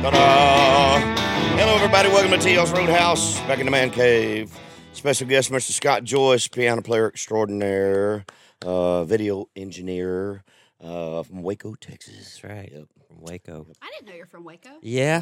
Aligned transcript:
Ta-da! 0.00 1.00
Hello, 1.56 1.74
everybody. 1.74 2.08
Welcome 2.08 2.30
to 2.30 2.38
TL's 2.38 2.70
Roadhouse, 2.70 3.40
back 3.40 3.58
in 3.58 3.64
the 3.64 3.72
man 3.72 3.90
cave. 3.90 4.56
Special 4.92 5.26
guest, 5.26 5.50
Mr. 5.50 5.72
Scott 5.72 6.04
Joyce, 6.04 6.46
piano 6.46 6.82
player 6.82 7.08
extraordinaire, 7.08 8.24
uh, 8.64 9.02
video 9.02 9.48
engineer 9.56 10.44
uh, 10.80 11.24
from 11.24 11.42
Waco, 11.42 11.74
Texas. 11.74 12.14
That's 12.14 12.44
right. 12.44 12.70
Yep. 12.72 12.84
From 13.08 13.20
Waco. 13.20 13.66
I 13.82 13.90
didn't 13.96 14.08
know 14.08 14.14
you're 14.14 14.26
from 14.26 14.44
Waco. 14.44 14.70
Yeah. 14.80 15.20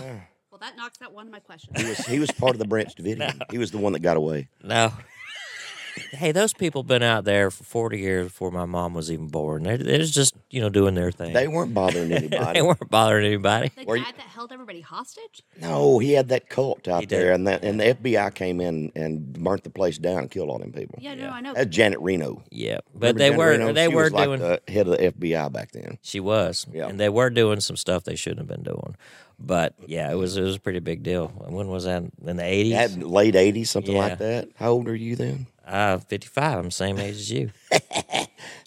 Well, 0.50 0.58
that 0.60 0.76
knocks 0.76 1.00
out 1.00 1.14
one 1.14 1.24
of 1.26 1.32
my 1.32 1.40
questions. 1.40 1.80
He 1.80 1.88
was 1.88 1.98
he 2.06 2.18
was 2.18 2.30
part 2.32 2.52
of 2.52 2.58
the 2.58 2.66
Branch 2.66 2.94
Davidian. 2.94 3.40
He 3.50 3.56
was 3.56 3.70
the 3.70 3.78
one 3.78 3.94
that 3.94 4.00
got 4.00 4.18
away. 4.18 4.48
No. 4.62 4.92
Hey, 6.12 6.32
those 6.32 6.52
people 6.52 6.82
been 6.82 7.02
out 7.02 7.24
there 7.24 7.50
for 7.50 7.64
40 7.64 7.98
years 7.98 8.26
before 8.26 8.50
my 8.50 8.64
mom 8.64 8.94
was 8.94 9.10
even 9.10 9.28
born. 9.28 9.62
They're, 9.64 9.78
they're 9.78 9.98
just, 10.04 10.34
you 10.50 10.60
know, 10.60 10.68
doing 10.68 10.94
their 10.94 11.10
thing. 11.10 11.32
They 11.32 11.48
weren't 11.48 11.72
bothering 11.74 12.12
anybody. 12.12 12.52
they 12.58 12.62
weren't 12.62 12.90
bothering 12.90 13.26
anybody. 13.26 13.70
The 13.76 13.84
Were 13.84 13.96
guy 13.96 14.06
you- 14.06 14.12
that 14.12 14.20
held 14.20 14.52
everybody 14.52 14.80
hostage? 14.80 15.42
No, 15.60 15.98
he 15.98 16.12
had 16.12 16.28
that 16.28 16.48
cult 16.48 16.86
out 16.88 17.00
He 17.00 17.06
did. 17.06 17.18
there, 17.20 17.32
and 17.32 17.46
that 17.46 17.64
and 17.64 17.80
the 17.80 17.94
FBI 17.94 18.34
came 18.34 18.60
in 18.60 18.92
and 18.94 19.32
burnt 19.32 19.64
the 19.64 19.70
place 19.70 19.98
down 19.98 20.18
and 20.20 20.30
killed 20.30 20.50
all 20.50 20.58
them 20.58 20.72
people. 20.72 20.98
Yeah, 21.00 21.14
no, 21.14 21.28
I 21.30 21.40
know. 21.40 21.54
That's 21.54 21.70
Janet 21.74 22.00
Reno. 22.00 22.42
Yeah. 22.50 22.78
Remember 22.94 22.98
But 22.98 23.16
they 23.16 23.24
Janet 23.30 23.38
were 23.38 23.50
Reno? 23.50 23.72
they 23.72 23.88
She 23.88 23.94
were 23.94 24.02
was 24.04 24.12
like 24.12 24.24
doing 24.26 24.40
the 24.40 24.60
head 24.68 24.86
of 24.88 24.98
the 24.98 25.12
FBI 25.12 25.52
back 25.52 25.72
then. 25.72 25.98
She 26.02 26.20
was. 26.20 26.66
Yeah. 26.72 26.88
And 26.88 27.00
they 27.00 27.08
were 27.08 27.30
doing 27.30 27.60
some 27.60 27.76
stuff 27.76 28.04
they 28.04 28.16
shouldn't 28.16 28.40
have 28.40 28.48
been 28.48 28.62
doing. 28.62 28.96
But 29.38 29.74
yeah, 29.86 30.10
it 30.10 30.14
was 30.14 30.36
it 30.36 30.42
was 30.42 30.56
a 30.56 30.60
pretty 30.60 30.78
big 30.80 31.02
deal. 31.02 31.28
When 31.28 31.68
was 31.68 31.84
that? 31.84 32.02
In 32.24 32.36
the 32.36 32.42
80s? 32.42 32.72
Had 32.72 33.02
late 33.02 33.36
eighties, 33.36 33.70
something 33.70 33.94
Yeah. 33.94 34.00
like 34.00 34.18
that. 34.18 34.48
How 34.56 34.70
old 34.70 34.88
are 34.88 34.94
you 34.94 35.14
then? 35.16 35.46
Uh, 35.66 35.98
55. 35.98 36.58
I'm 36.58 36.64
the 36.66 36.70
same 36.70 36.98
age 36.98 37.16
as 37.16 37.30
you. 37.30 37.50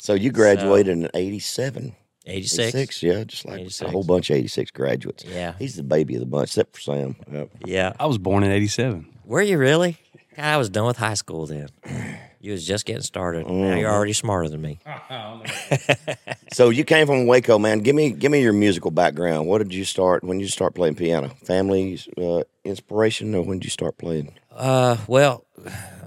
So 0.02 0.13
you 0.13 0.32
graduated 0.32 0.88
in 0.98 1.10
eighty 1.13 1.40
seven. 1.40 1.96
86. 2.26 2.60
86, 2.76 3.04
yeah, 3.04 3.24
just 3.24 3.46
like 3.46 3.58
a 3.58 3.62
86. 3.62 3.91
whole 3.91 4.04
bunch 4.04 4.30
of 4.30 4.36
86 4.38 4.72
graduates. 4.72 5.24
Yeah. 5.26 5.54
He's 5.58 5.76
the 5.76 5.84
baby 5.84 6.13
of 6.16 6.20
the 6.20 6.26
bunch, 6.27 6.49
except 6.49 6.76
for 6.76 6.82
Sam. 6.82 7.15
Yep. 7.32 7.49
Yeah. 7.65 7.93
I 7.99 8.05
was 8.05 8.18
born 8.20 8.43
in 8.43 8.52
'87. 8.52 9.08
Were 9.26 9.41
you 9.41 9.58
really? 9.58 9.98
God, 10.36 10.46
I 10.46 10.58
was 10.58 10.70
done 10.70 10.86
with 10.86 10.98
high 10.98 11.15
school 11.15 11.46
then. 11.48 11.70
You 12.41 12.54
was 12.54 12.65
just 12.65 12.85
getting 12.85 13.01
started. 13.01 13.48
Now 13.48 13.76
you're 13.76 13.91
already 13.91 14.13
smarter 14.13 14.49
than 14.49 14.62
me. 14.62 14.79
So 16.51 16.70
you 16.71 16.84
came 16.84 17.05
from 17.05 17.27
Waco, 17.27 17.59
man. 17.59 17.79
Give 17.79 17.96
me 17.96 18.09
give 18.12 18.31
me 18.31 18.41
your 18.41 18.54
musical 18.54 18.90
background. 18.90 19.48
What 19.48 19.59
did 19.59 19.71
you 19.71 19.85
start 19.85 20.23
when 20.23 20.40
you 20.40 20.48
start 20.48 20.73
playing 20.73 20.96
piano? 20.96 21.29
Family 21.46 21.99
uh, 22.18 22.41
inspiration, 22.63 23.35
or 23.35 23.43
when 23.43 23.59
did 23.59 23.65
you 23.65 23.70
start 23.70 23.99
playing? 23.99 24.34
Uh, 24.51 24.98
well, 25.05 25.46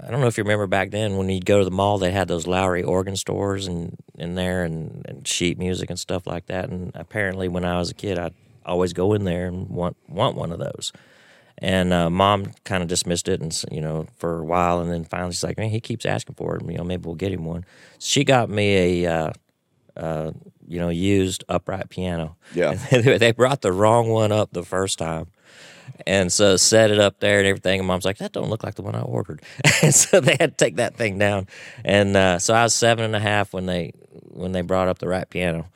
I 0.05 0.11
don't 0.11 0.19
know 0.19 0.27
if 0.27 0.37
you 0.37 0.43
remember 0.43 0.67
back 0.67 0.91
then 0.91 1.15
when 1.15 1.29
you'd 1.29 1.45
go 1.45 1.59
to 1.59 1.65
the 1.65 1.71
mall, 1.71 1.97
they 1.97 2.11
had 2.11 2.27
those 2.27 2.45
Lowrey 2.45 2.85
organ 2.85 3.15
stores 3.15 3.67
and 3.67 3.97
in 4.15 4.35
there 4.35 4.63
and, 4.63 5.05
and 5.07 5.25
sheet 5.25 5.57
music 5.57 5.89
and 5.89 5.97
stuff 5.97 6.27
like 6.27 6.47
that. 6.47 6.69
And 6.69 6.91
apparently, 6.93 7.47
when 7.47 7.63
I 7.63 7.77
was 7.77 7.89
a 7.89 7.93
kid, 7.93 8.19
I'd 8.19 8.33
always 8.65 8.91
go 8.91 9.13
in 9.13 9.23
there 9.23 9.47
and 9.47 9.69
want 9.69 9.95
want 10.09 10.35
one 10.35 10.51
of 10.51 10.59
those. 10.59 10.91
And 11.59 11.93
uh, 11.93 12.09
mom 12.09 12.47
kind 12.63 12.81
of 12.81 12.89
dismissed 12.89 13.27
it, 13.29 13.39
and 13.39 13.63
you 13.71 13.79
know, 13.79 14.07
for 14.17 14.39
a 14.39 14.43
while, 14.43 14.81
and 14.81 14.91
then 14.91 15.05
finally 15.05 15.31
she's 15.31 15.43
like, 15.43 15.57
"Man, 15.57 15.69
he 15.69 15.79
keeps 15.79 16.05
asking 16.05 16.35
for 16.35 16.55
it. 16.55 16.65
You 16.69 16.77
know, 16.77 16.83
maybe 16.83 17.05
we'll 17.05 17.15
get 17.15 17.31
him 17.31 17.45
one." 17.45 17.63
She 17.99 18.23
got 18.23 18.49
me 18.49 19.03
a, 19.05 19.13
uh, 19.13 19.33
uh, 19.95 20.31
you 20.67 20.79
know, 20.79 20.89
used 20.89 21.43
upright 21.47 21.89
piano. 21.89 22.35
Yeah. 22.53 22.77
And 22.91 23.03
they 23.03 23.31
brought 23.31 23.61
the 23.61 23.71
wrong 23.71 24.09
one 24.09 24.31
up 24.31 24.51
the 24.51 24.63
first 24.63 24.97
time. 24.97 25.27
And 26.07 26.31
so 26.31 26.57
set 26.57 26.91
it 26.91 26.99
up 26.99 27.19
there 27.19 27.39
and 27.39 27.47
everything. 27.47 27.79
And 27.79 27.87
mom's 27.87 28.05
like, 28.05 28.17
that 28.17 28.31
don't 28.31 28.49
look 28.49 28.63
like 28.63 28.75
the 28.75 28.81
one 28.81 28.95
I 28.95 29.01
ordered. 29.01 29.41
and 29.81 29.93
so 29.93 30.19
they 30.19 30.35
had 30.39 30.57
to 30.57 30.65
take 30.65 30.77
that 30.77 30.95
thing 30.95 31.17
down. 31.17 31.47
And 31.85 32.15
uh, 32.15 32.39
so 32.39 32.53
I 32.53 32.63
was 32.63 32.73
seven 32.73 33.05
and 33.05 33.15
a 33.15 33.19
half 33.19 33.53
when 33.53 33.65
they 33.65 33.93
when 34.29 34.51
they 34.51 34.61
brought 34.61 34.87
up 34.87 34.99
the 34.99 35.07
right 35.07 35.29
piano. 35.29 35.69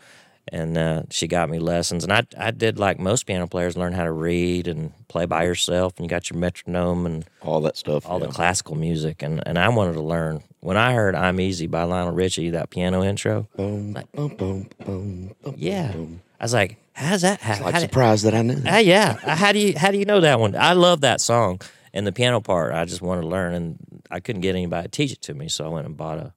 And 0.51 0.77
uh, 0.77 1.03
she 1.09 1.27
got 1.27 1.49
me 1.49 1.59
lessons. 1.59 2.03
And 2.03 2.11
I 2.13 2.23
I 2.37 2.51
did 2.51 2.79
like 2.79 2.99
most 2.99 3.25
piano 3.25 3.47
players, 3.47 3.75
learn 3.77 3.93
how 3.93 4.03
to 4.03 4.11
read 4.11 4.67
and 4.67 4.91
play 5.07 5.25
by 5.25 5.43
yourself. 5.43 5.93
And 5.97 6.05
you 6.05 6.09
got 6.09 6.29
your 6.29 6.39
metronome 6.39 7.05
and 7.05 7.25
All 7.41 7.61
that 7.61 7.77
stuff. 7.77 8.05
all 8.07 8.19
yeah. 8.19 8.27
the 8.27 8.31
classical 8.33 8.75
music. 8.75 9.21
And, 9.23 9.41
and 9.45 9.57
I 9.59 9.69
wanted 9.69 9.93
to 9.93 10.01
learn. 10.01 10.43
When 10.59 10.75
I 10.77 10.93
heard 10.93 11.15
I'm 11.15 11.39
Easy 11.39 11.67
by 11.67 11.83
Lionel 11.83 12.13
Richie, 12.13 12.49
that 12.51 12.69
piano 12.71 13.03
intro, 13.03 13.47
Boom, 13.55 13.93
boom, 14.13 14.35
boom, 14.35 14.69
boom, 14.85 15.35
boom, 15.41 15.53
yeah. 15.57 15.91
boom. 15.91 16.21
I 16.39 16.43
was 16.43 16.53
like, 16.53 16.77
how's 16.93 17.21
that 17.21 17.39
happen? 17.41 17.63
Like 17.65 17.77
surprised 17.79 18.25
that 18.25 18.33
I 18.35 18.41
knew. 18.41 18.55
that. 18.55 18.73
Uh, 18.75 18.77
yeah. 18.79 19.13
How 19.35 19.51
do 19.51 19.59
you 19.59 19.73
how 19.77 19.91
do 19.91 19.97
you 19.97 20.05
know 20.05 20.19
that 20.21 20.39
one? 20.39 20.55
I 20.55 20.73
love 20.73 21.01
that 21.01 21.21
song 21.21 21.61
and 21.93 22.05
the 22.05 22.11
piano 22.11 22.41
part. 22.41 22.73
I 22.73 22.85
just 22.85 23.01
wanted 23.01 23.21
to 23.21 23.27
learn, 23.27 23.53
and 23.53 23.77
I 24.11 24.19
couldn't 24.19 24.41
get 24.41 24.55
anybody 24.55 24.83
to 24.87 24.91
teach 24.91 25.11
it 25.13 25.21
to 25.23 25.33
me, 25.33 25.47
so 25.47 25.65
I 25.65 25.69
went 25.69 25.85
and 25.87 25.95
bought 25.97 26.17
a 26.19 26.33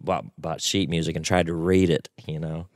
bought, 0.00 0.24
bought 0.38 0.60
sheet 0.60 0.88
music 0.90 1.16
and 1.16 1.24
tried 1.24 1.46
to 1.46 1.54
read 1.54 1.90
it. 1.90 2.08
You 2.26 2.38
know, 2.38 2.66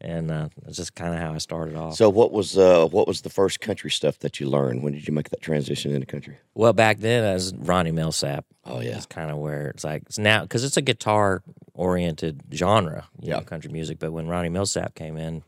and 0.00 0.30
uh, 0.30 0.48
that's 0.62 0.76
just 0.76 0.94
kind 0.94 1.14
of 1.14 1.20
how 1.20 1.32
I 1.34 1.38
started 1.38 1.76
off. 1.76 1.94
So 1.96 2.08
what 2.08 2.32
was 2.32 2.56
uh, 2.58 2.86
what 2.86 3.06
was 3.06 3.20
the 3.22 3.30
first 3.30 3.60
country 3.60 3.90
stuff 3.90 4.18
that 4.20 4.40
you 4.40 4.48
learned? 4.48 4.82
When 4.82 4.92
did 4.92 5.06
you 5.06 5.14
make 5.14 5.30
that 5.30 5.42
transition 5.42 5.92
into 5.92 6.06
country? 6.06 6.36
well, 6.54 6.72
back 6.72 6.98
then 6.98 7.24
I 7.24 7.34
was 7.34 7.54
Ronnie 7.54 7.92
Milsap. 7.92 8.44
Oh 8.64 8.80
yeah, 8.80 8.96
It's 8.96 9.06
kind 9.06 9.30
of 9.30 9.38
where 9.38 9.68
it's 9.68 9.84
like 9.84 10.02
it's 10.06 10.18
now 10.18 10.42
because 10.42 10.64
it's 10.64 10.76
a 10.76 10.82
guitar 10.82 11.42
oriented 11.74 12.42
genre, 12.52 13.08
you 13.20 13.30
know, 13.30 13.38
Yeah. 13.38 13.42
country 13.44 13.70
music. 13.72 13.98
But 13.98 14.12
when 14.12 14.26
Ronnie 14.28 14.50
Milsap 14.50 14.94
came 14.94 15.16
in. 15.16 15.42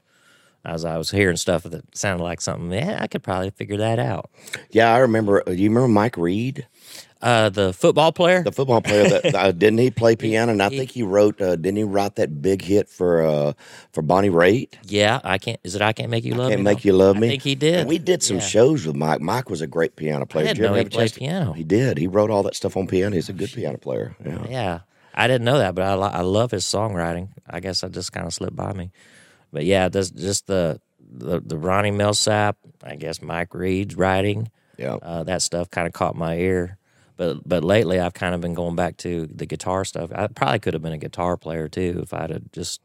As 0.65 0.85
I 0.85 0.97
was 0.97 1.11
hearing 1.11 1.37
stuff 1.37 1.65
that 1.65 1.97
sounded 1.97 2.23
like 2.23 2.41
something, 2.41 2.71
yeah, 2.71 2.99
I 3.03 3.09
could 3.09 3.25
probably 3.25 3.51
figure 3.51 3.79
that 3.79 3.99
out. 3.99 4.31
yeah. 4.71 4.95
I 4.95 4.99
remember. 4.99 5.43
Do 5.45 5.55
you 5.55 5.69
remember 5.69 5.89
Mike 5.89 6.17
Reid, 6.17 6.69
Uh, 7.22 7.49
the 7.50 7.72
football 7.72 8.10
player, 8.10 8.43
the 8.43 8.50
football 8.50 8.81
player? 8.83 9.09
That 9.09 9.34
uh, 9.34 9.53
didn't 9.53 9.78
he 9.78 9.91
play 9.93 10.16
piano? 10.16 10.50
And 10.50 10.60
I 10.60 10.69
he- 10.71 10.78
think 10.78 10.91
he 10.91 11.03
wrote. 11.05 11.41
Uh, 11.41 11.55
didn't 11.55 11.77
he 11.77 11.84
write 11.84 12.16
that 12.16 12.43
big 12.43 12.62
hit 12.62 12.88
for 12.88 13.22
uh, 13.22 13.53
for 13.93 14.03
Bonnie 14.03 14.28
Raitt? 14.31 14.75
Yeah, 14.84 15.21
I 15.22 15.38
can't. 15.38 15.61
Is 15.62 15.77
it 15.77 15.82
I 15.82 15.93
can't 15.93 16.11
make 16.11 16.25
you 16.25 16.34
love 16.34 16.49
I 16.49 16.50
Can't 16.55 16.61
me? 16.62 16.65
make 16.75 16.84
you 16.84 16.93
love 16.94 17.16
me. 17.16 17.28
I 17.28 17.31
think 17.31 17.43
he 17.43 17.55
did. 17.55 17.75
And 17.77 17.88
we 17.88 17.99
did 17.99 18.22
some 18.25 18.38
Yeah. 18.38 18.43
shows 18.43 18.84
with 18.87 18.97
Mike. 18.97 19.21
Mike 19.21 19.49
was 19.49 19.61
a 19.61 19.69
great 19.69 19.94
piano 19.94 20.27
player. 20.27 20.47
didn't 20.47 20.56
Did 20.56 20.62
you 20.65 20.69
know 20.71 20.75
he 20.75 20.84
played 20.88 21.15
piano. 21.15 21.53
He 21.53 21.62
did. 21.62 21.97
He 21.97 22.09
wrote 22.09 22.31
all 22.31 22.43
that 22.43 22.56
stuff 22.56 22.77
on 22.77 22.88
piano. 22.88 23.15
He's 23.15 23.28
a 23.28 23.32
good 23.32 23.53
piano 23.53 23.78
player. 23.78 24.16
Yeah. 24.25 24.47
Yeah, 24.50 24.78
I 25.15 25.28
didn't 25.28 25.44
know 25.44 25.59
that, 25.59 25.77
but 25.77 25.84
I 25.84 25.94
I 25.94 26.21
love 26.22 26.50
his 26.50 26.65
songwriting. 26.65 27.28
I 27.49 27.61
guess 27.61 27.84
I 27.84 27.88
just 27.88 28.12
kind 28.12 28.27
of 28.27 28.34
slipped 28.34 28.56
by 28.56 28.72
me. 28.72 28.91
But 29.53 29.65
yeah, 29.65 29.88
this, 29.88 30.11
just 30.11 30.49
the, 30.49 30.81
the 31.09 31.38
the 31.41 31.56
Ronnie 31.56 31.93
Milsap, 31.93 32.55
I 32.82 32.97
guess 32.97 33.22
Mike 33.22 33.55
Reid's 33.55 33.94
writing, 33.97 34.50
Yeah. 34.77 34.94
uh, 34.94 35.22
that 35.25 35.43
stuff 35.43 35.71
kind 35.71 35.87
of 35.87 35.93
caught 35.93 36.16
my 36.16 36.37
ear. 36.37 36.78
But 37.22 37.49
but 37.49 37.62
lately, 37.62 38.00
I've 38.00 38.15
kind 38.15 38.34
of 38.34 38.41
been 38.41 38.53
going 38.53 38.75
back 38.75 38.97
to 38.99 39.28
the 39.33 39.47
guitar 39.47 39.84
stuff. 39.84 40.10
I 40.12 40.27
probably 40.27 40.59
could 40.59 40.75
have 40.75 40.83
been 40.83 40.93
a 40.93 40.99
guitar 40.99 41.37
player 41.37 41.69
too 41.69 42.00
if 42.03 42.12
I'd 42.12 42.31
have 42.31 42.50
just 42.50 42.81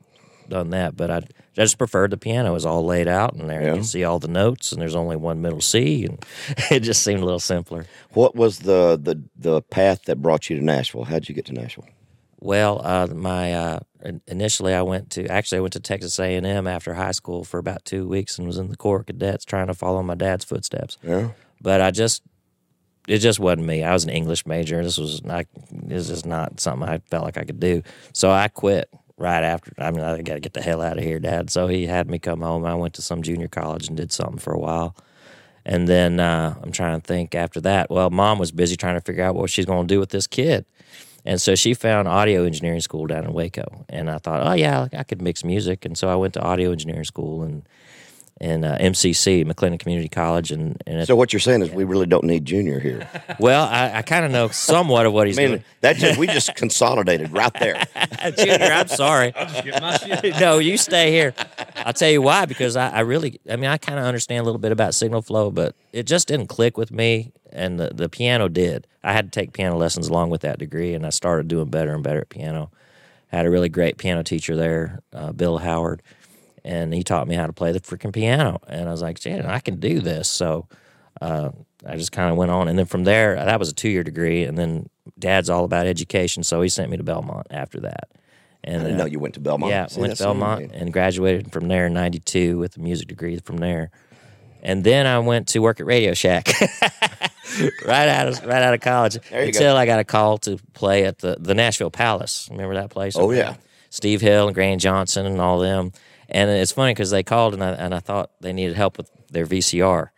done 0.48 0.70
that. 0.70 0.96
But 0.96 1.10
I 1.10 1.22
just 1.56 1.80
preferred 1.80 2.12
the 2.12 2.18
piano. 2.18 2.52
It 2.52 2.54
was 2.54 2.66
all 2.66 2.86
laid 2.86 3.08
out 3.08 3.34
in 3.34 3.48
there. 3.48 3.62
Yeah. 3.64 3.68
You 3.70 3.74
can 3.74 3.84
see 3.84 4.04
all 4.04 4.20
the 4.20 4.28
notes, 4.28 4.72
and 4.72 4.80
there's 4.80 4.96
only 4.96 5.16
one 5.16 5.42
middle 5.42 5.60
C, 5.60 6.06
and 6.06 6.24
it 6.70 6.82
just 6.82 7.02
seemed 7.02 7.22
a 7.22 7.26
little 7.26 7.40
simpler. 7.40 7.88
What 8.12 8.36
was 8.36 8.60
the, 8.60 9.00
the 9.02 9.20
the 9.36 9.64
path 9.64 10.04
that 10.04 10.22
brought 10.22 10.52
you 10.52 10.60
to 10.60 10.64
Nashville? 10.64 11.06
How'd 11.06 11.28
you 11.28 11.34
get 11.34 11.48
to 11.48 11.54
Nashville? 11.54 11.88
Well, 12.40 12.82
uh, 12.86 13.08
my 13.08 13.54
uh, 13.54 13.80
initially 14.28 14.76
I 14.76 14.84
went 14.84 15.10
to 15.14 15.26
actually 15.30 15.58
I 15.58 15.62
went 15.62 15.74
to 15.74 15.80
Texas 15.80 16.20
A 16.20 16.36
and 16.36 16.46
M 16.46 16.68
after 16.68 16.94
high 16.94 17.12
school 17.12 17.44
for 17.44 17.58
about 17.58 17.86
two 17.86 18.08
weeks 18.08 18.38
and 18.38 18.46
was 18.46 18.60
in 18.60 18.70
the 18.70 18.78
Corps 18.78 19.00
of 19.00 19.08
Cadets 19.08 19.46
trying 19.46 19.66
to 19.66 19.74
follow 19.74 20.04
my 20.04 20.14
dad's 20.14 20.46
footsteps. 20.46 21.00
Yeah. 21.02 21.30
But 21.60 21.82
I 21.82 21.90
just 21.90 22.22
it 23.08 23.20
just 23.20 23.40
wasn't 23.40 23.66
me. 23.66 23.84
I 23.84 23.94
was 23.94 24.04
an 24.04 24.10
English 24.10 24.46
major. 24.46 24.84
This 24.84 24.98
was 24.98 25.24
not 25.24 25.46
this 25.72 26.10
is 26.10 26.26
not 26.26 26.60
something 26.60 26.88
I 26.88 27.00
felt 27.10 27.24
like 27.24 27.38
I 27.38 27.46
could 27.46 27.60
do. 27.60 27.82
So 28.14 28.30
I 28.30 28.50
quit 28.50 28.90
right 29.18 29.44
after. 29.44 29.72
I 29.78 29.92
mean, 29.92 30.02
I 30.02 30.22
got 30.22 30.36
to 30.36 30.40
get 30.40 30.54
the 30.54 30.62
hell 30.62 30.82
out 30.82 30.98
of 30.98 31.04
here, 31.04 31.20
Dad. 31.20 31.50
So 31.50 31.68
he 31.68 31.88
had 31.88 32.10
me 32.10 32.20
come 32.20 32.42
home. 32.42 32.66
I 32.66 32.76
went 32.76 32.94
to 32.96 33.02
some 33.02 33.24
junior 33.24 33.48
college 33.48 33.88
and 33.88 33.98
did 33.98 34.12
something 34.12 34.38
for 34.38 34.54
a 34.54 34.60
while. 34.60 34.96
And 35.66 35.88
then 35.88 36.20
uh, 36.20 36.56
I'm 36.62 36.72
trying 36.72 37.00
to 37.00 37.06
think 37.06 37.34
after 37.34 37.60
that. 37.62 37.90
Well, 37.90 38.10
mom 38.10 38.40
was 38.40 38.52
busy 38.52 38.78
trying 38.78 38.96
to 38.96 39.02
figure 39.02 39.24
out 39.24 39.36
what 39.36 39.50
she's 39.50 39.66
going 39.66 39.88
to 39.88 39.94
do 39.94 40.00
with 40.00 40.10
this 40.10 40.28
kid. 40.28 40.66
And 41.26 41.42
so 41.42 41.56
she 41.56 41.74
found 41.74 42.08
audio 42.08 42.46
engineering 42.46 42.80
school 42.80 43.06
down 43.06 43.26
in 43.26 43.34
Waco. 43.34 43.86
And 43.90 44.10
I 44.10 44.18
thought, 44.18 44.48
oh, 44.48 44.54
yeah, 44.54 44.88
I 44.94 45.04
could 45.04 45.22
mix 45.22 45.44
music. 45.44 45.84
And 45.84 45.98
so 45.98 46.08
I 46.08 46.16
went 46.16 46.34
to 46.36 46.42
audio 46.42 46.72
engineering 46.72 47.04
school 47.04 47.44
and 47.44 47.68
and 48.40 48.64
uh, 48.66 48.78
MCC, 48.78 49.46
McLennan 49.46 49.80
Community 49.80 50.10
College. 50.10 50.52
And, 50.52 50.82
and 50.86 51.06
So 51.08 51.16
what 51.16 51.34
you're 51.34 51.40
saying 51.40 51.62
is 51.64 51.72
we 51.72 51.84
really 51.84 52.06
don't 52.06 52.24
need 52.24 52.46
Junior 52.46 52.80
here. 52.80 53.10
well, 53.40 53.68
I, 53.68 53.92
I 53.96 54.02
kind 54.04 54.26
of 54.26 54.32
know 54.32 54.48
somewhat 54.50 55.06
of 55.06 55.14
what 55.14 55.28
he's 55.28 55.38
I 55.38 55.42
mean, 55.42 55.50
doing. 55.52 55.64
that 55.82 55.96
just 55.98 56.20
we 56.20 56.28
just 56.28 56.54
consolidated 56.56 57.32
right 57.32 57.54
there. 57.60 57.84
Junior, 58.38 58.72
I'm 58.72 58.88
sorry. 58.88 59.34
no, 60.40 60.60
you 60.60 60.78
stay 60.78 61.12
here. 61.12 61.34
I'll 61.78 61.94
tell 61.94 62.10
you 62.12 62.22
why, 62.22 62.46
because 62.46 62.76
I, 62.76 62.90
I 62.90 63.00
really, 63.02 63.40
I 63.50 63.56
mean, 63.56 63.70
I 63.70 63.78
kind 63.78 63.98
of 64.00 64.06
understand 64.06 64.42
a 64.42 64.44
little 64.44 64.60
bit 64.60 64.72
about 64.72 64.94
signal 64.94 65.22
flow, 65.22 65.50
but 65.52 65.76
it 65.92 66.04
just 66.04 66.28
didn't 66.28 66.48
click 66.48 66.78
with 66.78 66.92
me, 66.92 67.32
and 67.52 67.80
the, 67.80 67.92
the 67.94 68.10
piano 68.10 68.50
did. 68.50 68.88
I 69.04 69.14
had 69.14 69.32
to 69.32 69.40
take 69.40 69.54
piano 69.54 69.78
lessons 69.78 70.08
along 70.10 70.30
with 70.30 70.42
that 70.42 70.60
degree, 70.60 70.94
and 70.94 71.06
I 71.06 71.10
started 71.10 71.48
doing 71.48 71.70
better 71.70 71.94
and 71.94 72.04
better 72.04 72.22
at 72.22 72.30
piano. 72.30 72.72
Had 73.30 73.46
a 73.46 73.50
really 73.50 73.70
great 73.70 73.98
piano 73.98 74.24
teacher 74.24 74.56
there, 74.56 75.02
uh, 75.14 75.32
Bill 75.34 75.58
Howard, 75.58 76.02
and 76.68 76.94
he 76.94 77.02
taught 77.04 77.28
me 77.28 77.34
how 77.36 77.48
to 77.48 77.54
play 77.54 77.72
the 77.72 77.80
freaking 77.80 78.14
piano. 78.14 78.60
And 78.68 78.88
I 78.88 78.92
was 78.92 79.02
like, 79.02 79.24
"Yeah, 79.26 79.52
I 79.52 79.60
can 79.60 79.80
do 79.80 80.00
this." 80.02 80.28
So 80.28 80.68
uh, 81.22 81.50
I 81.86 81.96
just 81.96 82.12
kind 82.12 82.30
of 82.30 82.38
went 82.38 82.52
on, 82.52 82.68
and 82.68 82.78
then 82.78 82.86
from 82.86 83.04
there, 83.06 83.36
that 83.36 83.58
was 83.60 83.70
a 83.70 83.74
two 83.74 83.90
year 83.90 84.04
degree, 84.04 84.44
and 84.44 84.58
then 84.58 84.90
Dad's 85.18 85.50
all 85.50 85.64
about 85.64 85.88
education, 85.88 86.44
so 86.44 86.62
he 86.62 86.70
sent 86.70 86.92
me 86.92 86.98
to 86.98 87.04
Belmont 87.04 87.48
after 87.50 87.80
that 87.80 88.10
I 88.12 88.18
And 88.72 88.84
didn't 88.84 88.96
uh, 89.00 89.04
know 89.04 89.10
you 89.10 89.20
went 89.20 89.34
to 89.36 89.40
Belmont. 89.40 89.72
yeah, 89.72 89.88
See, 89.88 90.02
went 90.02 90.16
to 90.18 90.24
Belmont 90.24 90.72
and 90.74 90.92
graduated 90.94 91.52
from 91.54 91.68
there 91.70 91.88
in 91.88 91.94
'92 91.94 92.58
with 92.60 92.78
a 92.78 92.80
music 92.82 93.08
degree 93.08 93.40
from 93.40 93.58
there. 93.58 93.90
And 94.64 94.84
then 94.84 95.06
I 95.06 95.20
went 95.20 95.48
to 95.50 95.60
work 95.60 95.80
at 95.80 95.86
Radio 95.86 96.14
Shack 96.14 96.48
right 97.86 98.08
out 98.10 98.28
of 98.28 98.46
right 98.46 98.62
out 98.62 98.74
of 98.74 98.82
college 98.82 99.16
you 99.16 99.22
go. 99.32 99.38
until 99.40 99.76
I 99.78 99.86
got 99.86 100.00
a 100.00 100.04
call 100.04 100.38
to 100.40 100.58
play 100.74 101.06
at 101.06 101.20
the 101.20 101.38
the 101.40 101.54
Nashville 101.56 101.92
Palace. 101.92 102.48
Remember 102.52 102.76
that 102.76 102.90
place? 102.90 103.16
Oh, 103.16 103.32
yeah. 103.32 103.56
Steve 103.90 104.20
Hill 104.22 104.48
and 104.48 104.56
Grant 104.56 104.82
Johnson 104.82 105.26
and 105.26 105.40
all 105.40 105.60
them. 105.60 105.92
And 106.30 106.50
it's 106.50 106.72
funny 106.72 106.94
because 106.94 107.12
they 107.12 107.24
called 107.24 107.54
and 107.54 107.64
I 107.64 107.70
and 107.72 107.94
I 107.96 108.00
thought 108.00 108.32
they 108.42 108.54
needed 108.54 108.76
help 108.76 108.98
with 108.98 109.10
their 109.32 109.46
VCR. 109.46 110.10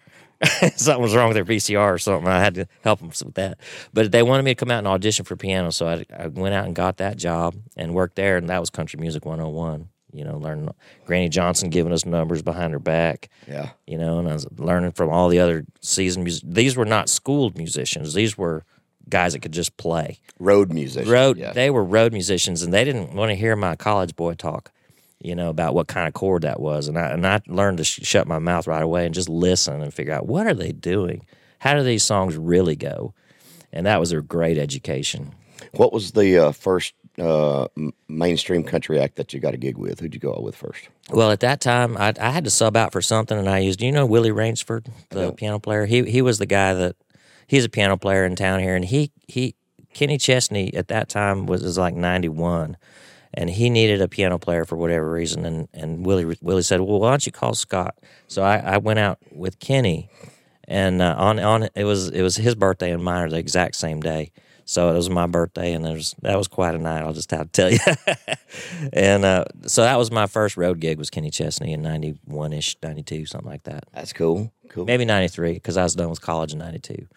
something 0.75 1.01
was 1.01 1.15
wrong 1.15 1.27
with 1.27 1.35
their 1.35 1.45
VCR 1.45 1.93
or 1.93 1.97
something. 1.97 2.27
I 2.27 2.39
had 2.39 2.55
to 2.55 2.67
help 2.83 2.99
them 2.99 3.09
with 3.09 3.35
that. 3.35 3.57
But 3.93 4.11
they 4.11 4.23
wanted 4.23 4.43
me 4.43 4.51
to 4.51 4.55
come 4.55 4.71
out 4.71 4.79
and 4.79 4.87
audition 4.87 5.25
for 5.25 5.35
piano, 5.35 5.69
so 5.71 5.87
I, 5.87 6.05
I 6.17 6.27
went 6.27 6.55
out 6.55 6.65
and 6.65 6.73
got 6.73 6.97
that 6.97 7.17
job 7.17 7.55
and 7.75 7.93
worked 7.93 8.15
there, 8.15 8.37
and 8.37 8.49
that 8.49 8.59
was 8.59 8.69
Country 8.69 8.99
Music 8.99 9.25
101. 9.25 9.89
You 10.11 10.23
know, 10.23 10.37
learning 10.37 10.69
Granny 11.05 11.29
Johnson 11.29 11.69
giving 11.69 11.93
us 11.93 12.05
numbers 12.05 12.41
behind 12.41 12.73
her 12.73 12.79
back. 12.79 13.29
Yeah. 13.47 13.71
You 13.85 13.97
know, 13.99 14.17
and 14.17 14.27
I 14.27 14.33
was 14.33 14.47
learning 14.57 14.93
from 14.93 15.09
all 15.09 15.29
the 15.29 15.39
other 15.39 15.65
seasoned 15.81 16.23
music. 16.23 16.43
These 16.47 16.75
were 16.75 16.85
not 16.85 17.09
schooled 17.09 17.57
musicians. 17.57 18.15
These 18.15 18.35
were 18.37 18.63
guys 19.07 19.33
that 19.33 19.41
could 19.41 19.51
just 19.51 19.75
play 19.77 20.19
Road 20.39 20.71
musician. 20.71 21.11
road 21.11 21.37
Yeah. 21.37 21.51
they 21.51 21.69
were 21.71 21.83
road 21.83 22.13
musicians 22.13 22.61
and 22.61 22.71
they 22.71 22.83
didn't 22.83 23.13
want 23.15 23.29
to 23.29 23.35
hear 23.35 23.55
my 23.55 23.75
college 23.75 24.15
boy 24.15 24.35
talk 24.35 24.71
you 25.19 25.35
know 25.35 25.49
about 25.49 25.73
what 25.75 25.87
kind 25.87 26.07
of 26.07 26.13
chord 26.13 26.43
that 26.43 26.59
was. 26.59 26.87
And 26.87 26.97
i 26.97 27.09
and 27.09 27.25
i 27.25 27.41
learned 27.47 27.77
to 27.79 27.83
sh- 27.83 27.99
shut 28.03 28.27
my 28.27 28.39
mouth 28.39 28.67
right 28.67 28.83
away 28.83 29.05
and 29.05 29.13
just 29.13 29.29
listen 29.29 29.81
and 29.81 29.93
figure 29.93 30.13
out 30.13 30.27
what 30.27 30.47
are 30.47 30.53
they 30.53 30.71
doing? 30.71 31.25
How 31.59 31.75
do 31.75 31.83
these 31.83 32.03
songs 32.03 32.37
really 32.37 32.75
go? 32.75 33.13
And 33.71 33.85
that 33.85 33.99
was 33.99 34.11
a 34.11 34.21
great 34.21 34.57
education. 34.57 35.35
What 35.73 35.91
was 35.93 36.13
the 36.13 36.37
uh, 36.37 36.51
first 36.53 36.93
uh, 37.19 37.67
mainstream 38.07 38.63
country 38.63 38.99
act 38.99 39.17
that 39.17 39.33
you 39.33 39.41
got 39.41 39.53
a 39.53 39.57
gig 39.57 39.77
with? 39.77 39.99
Who'd 39.99 40.13
you 40.13 40.21
go 40.21 40.31
out 40.31 40.41
with 40.43 40.55
first? 40.55 40.87
well 41.11 41.31
at 41.31 41.39
that 41.39 41.59
time 41.59 41.97
i, 41.97 42.13
I 42.21 42.29
had 42.29 42.43
to 42.43 42.51
sub 42.51 42.77
out 42.77 42.91
for 42.91 43.01
something 43.01 43.35
and 43.35 43.49
i 43.49 43.57
used 43.57 43.81
you 43.81 43.91
know 43.91 44.05
willie 44.05 44.31
rainsford 44.31 44.87
the 45.09 45.31
piano 45.31 45.57
player? 45.59 45.87
He 45.87 46.03
he 46.03 46.21
was 46.21 46.37
the 46.37 46.45
guy 46.45 46.75
that 46.75 46.95
he's 47.47 47.65
a 47.65 47.69
piano 47.69 47.97
player 47.97 48.25
in 48.25 48.35
town 48.35 48.59
here 48.59 48.75
and 48.75 48.85
he 48.85 49.11
he 49.27 49.55
kenny 49.93 50.19
chesney 50.19 50.71
at 50.75 50.87
that 50.89 51.09
time 51.09 51.47
was, 51.47 51.63
was 51.63 51.79
like 51.79 51.95
91 51.95 52.77
and 53.33 53.49
he 53.49 53.69
needed 53.69 54.01
a 54.01 54.07
piano 54.07 54.37
player 54.37 54.65
for 54.65 54.75
whatever 54.75 55.09
reason 55.11 55.45
and 55.45 55.67
and 55.73 56.05
willie 56.05 56.25
willie 56.41 56.61
said 56.61 56.81
well 56.81 56.99
why 56.99 57.09
don't 57.09 57.25
you 57.25 57.31
call 57.31 57.53
scott 57.53 57.95
so 58.27 58.41
i, 58.43 58.57
I 58.57 58.77
went 58.77 58.99
out 58.99 59.19
with 59.31 59.59
kenny 59.59 60.09
and 60.67 61.01
uh, 61.01 61.15
on 61.17 61.39
on 61.39 61.69
it 61.75 61.83
was 61.83 62.09
it 62.09 62.21
was 62.21 62.35
his 62.35 62.55
birthday 62.55 62.91
and 62.91 63.03
mine 63.03 63.23
are 63.23 63.29
the 63.29 63.37
exact 63.37 63.75
same 63.75 64.01
day 64.01 64.31
so 64.65 64.89
it 64.91 64.93
was 64.93 65.09
my 65.09 65.25
birthday 65.25 65.73
and 65.73 65.83
was 65.83 66.15
that 66.21 66.37
was 66.37 66.47
quite 66.47 66.75
a 66.75 66.77
night 66.77 67.01
i'll 67.03 67.13
just 67.13 67.31
have 67.31 67.51
to 67.51 67.61
tell 67.61 67.71
you 67.71 67.79
and 68.93 69.25
uh, 69.25 69.45
so 69.65 69.81
that 69.81 69.97
was 69.97 70.11
my 70.11 70.27
first 70.27 70.57
road 70.57 70.79
gig 70.79 70.97
was 70.97 71.09
kenny 71.09 71.29
chesney 71.29 71.73
in 71.73 71.81
91ish 71.81 72.75
92 72.83 73.25
something 73.25 73.49
like 73.49 73.63
that 73.63 73.85
That's 73.93 74.13
cool. 74.13 74.51
Cool. 74.69 74.85
maybe 74.85 75.05
93 75.05 75.53
because 75.53 75.77
i 75.77 75.83
was 75.83 75.95
done 75.95 76.09
with 76.09 76.21
college 76.21 76.53
in 76.53 76.59
92 76.59 77.07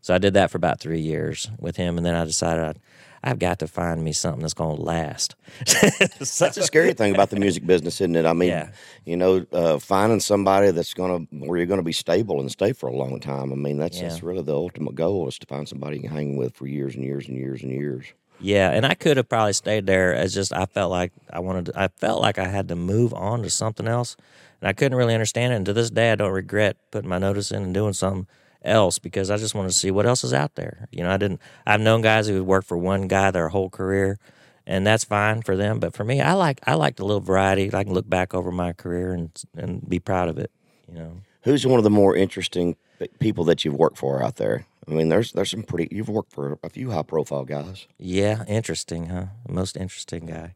so 0.00 0.14
i 0.14 0.18
did 0.18 0.34
that 0.34 0.50
for 0.50 0.56
about 0.56 0.80
three 0.80 1.00
years 1.00 1.50
with 1.58 1.76
him 1.76 1.96
and 1.96 2.04
then 2.06 2.14
i 2.14 2.24
decided 2.24 2.64
I'd, 2.64 2.80
i've 3.22 3.38
got 3.38 3.58
to 3.60 3.66
find 3.66 4.02
me 4.02 4.12
something 4.12 4.40
that's 4.42 4.54
going 4.54 4.76
to 4.76 4.82
last 4.82 5.34
That's 6.18 6.56
a 6.56 6.62
scary 6.62 6.92
thing 6.94 7.14
about 7.14 7.30
the 7.30 7.38
music 7.38 7.66
business, 7.66 8.00
isn't 8.00 8.14
it? 8.16 8.24
I 8.24 8.32
mean, 8.32 8.50
Yeah. 8.50 8.70
you 9.04 9.16
know, 9.16 9.44
uh, 9.52 9.78
finding 9.78 10.20
somebody 10.20 10.70
that's 10.70 10.94
gonna 10.94 11.26
where 11.30 11.58
you're 11.58 11.66
gonna 11.66 11.82
be 11.82 11.92
stable 11.92 12.40
and 12.40 12.50
stay 12.50 12.72
for 12.72 12.88
a 12.88 12.94
long 12.96 13.20
time. 13.20 13.52
I 13.52 13.56
mean, 13.56 13.78
that's 13.78 14.00
that's 14.00 14.22
really 14.22 14.42
the 14.42 14.54
ultimate 14.54 14.94
goal 14.94 15.28
is 15.28 15.38
to 15.40 15.46
find 15.46 15.68
somebody 15.68 15.96
you 15.96 16.02
can 16.02 16.12
hang 16.12 16.36
with 16.36 16.54
for 16.54 16.66
years 16.66 16.94
and 16.94 17.04
years 17.04 17.26
and 17.28 17.36
years 17.36 17.62
and 17.62 17.72
years. 17.72 18.06
Yeah, 18.38 18.70
and 18.70 18.86
I 18.86 18.94
could 18.94 19.16
have 19.16 19.28
probably 19.28 19.52
stayed 19.52 19.86
there 19.86 20.14
as 20.14 20.32
just 20.32 20.52
I 20.52 20.66
felt 20.66 20.90
like 20.90 21.12
I 21.30 21.40
wanted 21.40 21.66
to, 21.66 21.80
I 21.80 21.88
felt 21.88 22.22
like 22.22 22.38
I 22.38 22.46
had 22.48 22.68
to 22.68 22.76
move 22.76 23.12
on 23.12 23.42
to 23.42 23.50
something 23.50 23.86
else. 23.88 24.16
And 24.60 24.68
I 24.68 24.72
couldn't 24.72 24.96
really 24.96 25.14
understand 25.14 25.52
it. 25.52 25.56
And 25.56 25.66
to 25.66 25.72
this 25.72 25.90
day 25.90 26.12
I 26.12 26.14
don't 26.14 26.32
regret 26.32 26.76
putting 26.90 27.10
my 27.10 27.18
notice 27.18 27.50
in 27.50 27.62
and 27.62 27.74
doing 27.74 27.92
something 27.92 28.26
else 28.62 28.98
because 28.98 29.30
I 29.30 29.36
just 29.36 29.54
wanted 29.54 29.68
to 29.68 29.74
see 29.74 29.90
what 29.90 30.06
else 30.06 30.24
is 30.24 30.32
out 30.32 30.54
there. 30.54 30.88
You 30.90 31.02
know, 31.02 31.10
I 31.10 31.16
didn't 31.16 31.40
I've 31.66 31.80
known 31.80 32.02
guys 32.02 32.28
who 32.28 32.44
worked 32.44 32.68
for 32.68 32.76
one 32.76 33.08
guy 33.08 33.30
their 33.30 33.48
whole 33.48 33.70
career 33.70 34.18
and 34.66 34.86
that's 34.86 35.04
fine 35.04 35.42
for 35.42 35.56
them, 35.56 35.80
but 35.80 35.94
for 35.94 36.04
me 36.04 36.20
I 36.20 36.34
like 36.34 36.60
I 36.66 36.74
like 36.74 37.00
a 37.00 37.04
little 37.04 37.20
variety. 37.20 37.72
I 37.72 37.84
can 37.84 37.92
look 37.92 38.08
back 38.08 38.34
over 38.34 38.50
my 38.50 38.72
career 38.72 39.12
and 39.12 39.30
and 39.56 39.88
be 39.88 39.98
proud 39.98 40.28
of 40.28 40.38
it, 40.38 40.50
you 40.88 40.94
know. 40.94 41.16
Who's 41.42 41.66
one 41.66 41.78
of 41.78 41.84
the 41.84 41.90
more 41.90 42.14
interesting 42.14 42.76
people 43.18 43.44
that 43.44 43.64
you've 43.64 43.74
worked 43.74 43.96
for 43.96 44.22
out 44.22 44.36
there? 44.36 44.66
I 44.86 44.92
mean, 44.92 45.08
there's 45.08 45.32
there's 45.32 45.50
some 45.50 45.62
pretty. 45.62 45.94
You've 45.94 46.08
worked 46.08 46.32
for 46.32 46.58
a 46.62 46.68
few 46.68 46.90
high 46.90 47.02
profile 47.02 47.44
guys. 47.44 47.86
Yeah, 47.98 48.44
interesting, 48.46 49.06
huh? 49.06 49.26
Most 49.48 49.76
interesting 49.76 50.26
guy. 50.26 50.54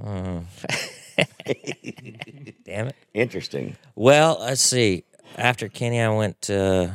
Hmm. 0.00 0.40
Damn 2.64 2.88
it. 2.88 2.96
Interesting. 3.14 3.76
Well, 3.94 4.38
let's 4.40 4.60
see. 4.60 5.04
After 5.36 5.68
Kenny, 5.68 6.00
I 6.00 6.08
went 6.08 6.40
to 6.42 6.94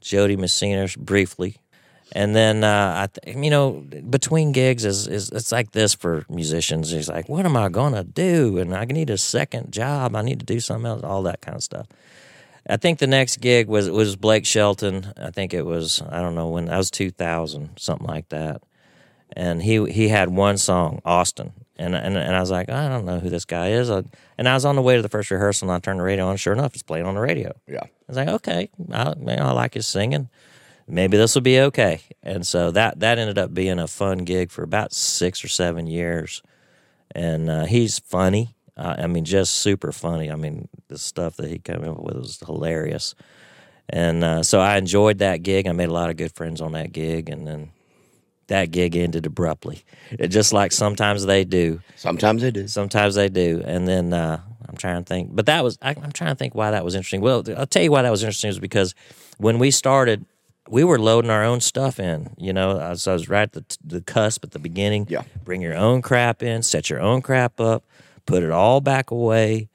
Jo 0.00 0.26
Dee 0.26 0.36
Messina 0.36 0.88
briefly, 0.98 1.56
and 2.12 2.34
then 2.34 2.64
uh, 2.64 3.06
I, 3.06 3.06
th- 3.06 3.36
you 3.36 3.50
know, 3.50 3.84
between 4.08 4.52
gigs 4.52 4.84
is 4.84 5.06
is 5.06 5.30
it's 5.30 5.52
like 5.52 5.72
this 5.72 5.94
for 5.94 6.24
musicians. 6.28 6.92
It's 6.92 7.08
like, 7.08 7.28
what 7.28 7.44
am 7.44 7.56
I 7.56 7.68
gonna 7.68 8.04
do? 8.04 8.58
And 8.58 8.74
I 8.74 8.84
need 8.84 9.10
a 9.10 9.18
second 9.18 9.72
job. 9.72 10.16
I 10.16 10.22
need 10.22 10.40
to 10.40 10.46
do 10.46 10.60
something 10.60 10.86
else. 10.86 11.02
All 11.04 11.22
that 11.24 11.40
kind 11.40 11.56
of 11.56 11.62
stuff. 11.62 11.86
I 12.68 12.76
think 12.76 12.98
the 12.98 13.06
next 13.06 13.40
gig 13.40 13.68
was 13.68 13.90
was 13.90 14.16
Blake 14.16 14.44
Shelton. 14.44 15.12
I 15.16 15.30
think 15.30 15.54
it 15.54 15.62
was 15.64 16.02
I 16.10 16.20
don't 16.20 16.34
know 16.34 16.48
when 16.48 16.66
that 16.66 16.76
was 16.76 16.90
two 16.90 17.10
thousand 17.10 17.70
something 17.78 18.06
like 18.06 18.28
that, 18.28 18.62
and 19.34 19.62
he 19.62 19.90
he 19.90 20.08
had 20.08 20.28
one 20.28 20.58
song 20.58 21.00
Austin, 21.04 21.52
and 21.78 21.94
and 21.94 22.16
and 22.16 22.36
I 22.36 22.40
was 22.40 22.50
like 22.50 22.68
I 22.68 22.88
don't 22.88 23.04
know 23.04 23.18
who 23.18 23.30
this 23.30 23.44
guy 23.44 23.68
is, 23.70 23.90
I, 23.90 24.02
and 24.36 24.48
I 24.48 24.54
was 24.54 24.64
on 24.64 24.76
the 24.76 24.82
way 24.82 24.96
to 24.96 25.02
the 25.02 25.08
first 25.08 25.30
rehearsal 25.30 25.70
and 25.70 25.76
I 25.76 25.80
turned 25.80 26.00
the 26.00 26.04
radio 26.04 26.26
on. 26.26 26.36
Sure 26.36 26.52
enough, 26.52 26.74
it's 26.74 26.82
playing 26.82 27.06
on 27.06 27.14
the 27.14 27.20
radio. 27.20 27.54
Yeah. 27.66 27.84
I 27.84 27.88
was 28.08 28.16
like 28.16 28.28
okay, 28.28 28.70
I, 28.92 29.14
man, 29.14 29.40
I 29.40 29.52
like 29.52 29.74
his 29.74 29.86
singing. 29.86 30.28
Maybe 30.86 31.18
this 31.18 31.34
will 31.34 31.42
be 31.42 31.60
okay, 31.60 32.00
and 32.22 32.46
so 32.46 32.70
that 32.70 33.00
that 33.00 33.18
ended 33.18 33.38
up 33.38 33.52
being 33.52 33.78
a 33.78 33.86
fun 33.86 34.18
gig 34.18 34.50
for 34.50 34.62
about 34.62 34.92
six 34.92 35.44
or 35.44 35.48
seven 35.48 35.86
years, 35.86 36.42
and 37.14 37.50
uh, 37.50 37.64
he's 37.66 37.98
funny. 37.98 38.54
Uh, 38.78 38.94
I 38.96 39.06
mean, 39.08 39.24
just 39.24 39.54
super 39.54 39.90
funny. 39.90 40.30
I 40.30 40.36
mean, 40.36 40.68
the 40.86 40.98
stuff 40.98 41.36
that 41.36 41.50
he 41.50 41.58
came 41.58 41.82
up 41.82 42.00
with 42.00 42.16
was 42.16 42.38
hilarious. 42.38 43.14
And 43.88 44.22
uh, 44.22 44.42
so 44.42 44.60
I 44.60 44.76
enjoyed 44.76 45.18
that 45.18 45.42
gig. 45.42 45.66
I 45.66 45.72
made 45.72 45.88
a 45.88 45.92
lot 45.92 46.10
of 46.10 46.16
good 46.16 46.32
friends 46.32 46.60
on 46.60 46.72
that 46.72 46.92
gig. 46.92 47.28
And 47.28 47.46
then 47.46 47.72
that 48.48 48.70
gig 48.70 48.96
ended 48.96 49.24
abruptly. 49.24 49.84
It, 50.10 50.28
just 50.28 50.52
like 50.52 50.72
sometimes 50.72 51.24
they 51.24 51.44
do. 51.44 51.80
Sometimes 51.96 52.42
they 52.42 52.50
do. 52.50 52.68
Sometimes 52.68 53.14
they 53.14 53.28
do. 53.28 53.62
And 53.64 53.86
then 53.86 54.12
uh, 54.12 54.40
I'm 54.68 54.76
trying 54.76 55.02
to 55.02 55.08
think. 55.08 55.34
But 55.34 55.46
that 55.46 55.62
was, 55.64 55.78
I, 55.80 55.90
I'm 55.90 56.12
trying 56.12 56.32
to 56.32 56.36
think 56.36 56.54
why 56.54 56.70
that 56.72 56.84
was 56.84 56.94
interesting. 56.94 57.20
Well, 57.20 57.44
I'll 57.56 57.66
tell 57.66 57.82
you 57.82 57.90
why 57.90 58.02
that 58.02 58.10
was 58.10 58.22
interesting 58.22 58.50
is 58.50 58.58
because 58.58 58.94
when 59.38 59.58
we 59.58 59.70
started, 59.70 60.24
we 60.68 60.84
were 60.84 60.98
loading 60.98 61.30
our 61.30 61.44
own 61.44 61.60
stuff 61.60 61.98
in. 62.00 62.34
You 62.36 62.52
know, 62.52 62.78
I 62.78 62.90
was, 62.90 63.06
I 63.06 63.12
was 63.12 63.28
right 63.28 63.42
at 63.42 63.52
the, 63.52 63.64
the 63.84 64.00
cusp 64.00 64.44
at 64.44 64.50
the 64.50 64.58
beginning. 64.58 65.06
Yeah. 65.08 65.22
Bring 65.44 65.62
your 65.62 65.74
own 65.76 66.02
crap 66.02 66.42
in, 66.42 66.62
set 66.62 66.90
your 66.90 67.00
own 67.00 67.22
crap 67.22 67.60
up, 67.60 67.84
put 68.26 68.42
it 68.42 68.50
all 68.50 68.80
back 68.80 69.10
away. 69.10 69.68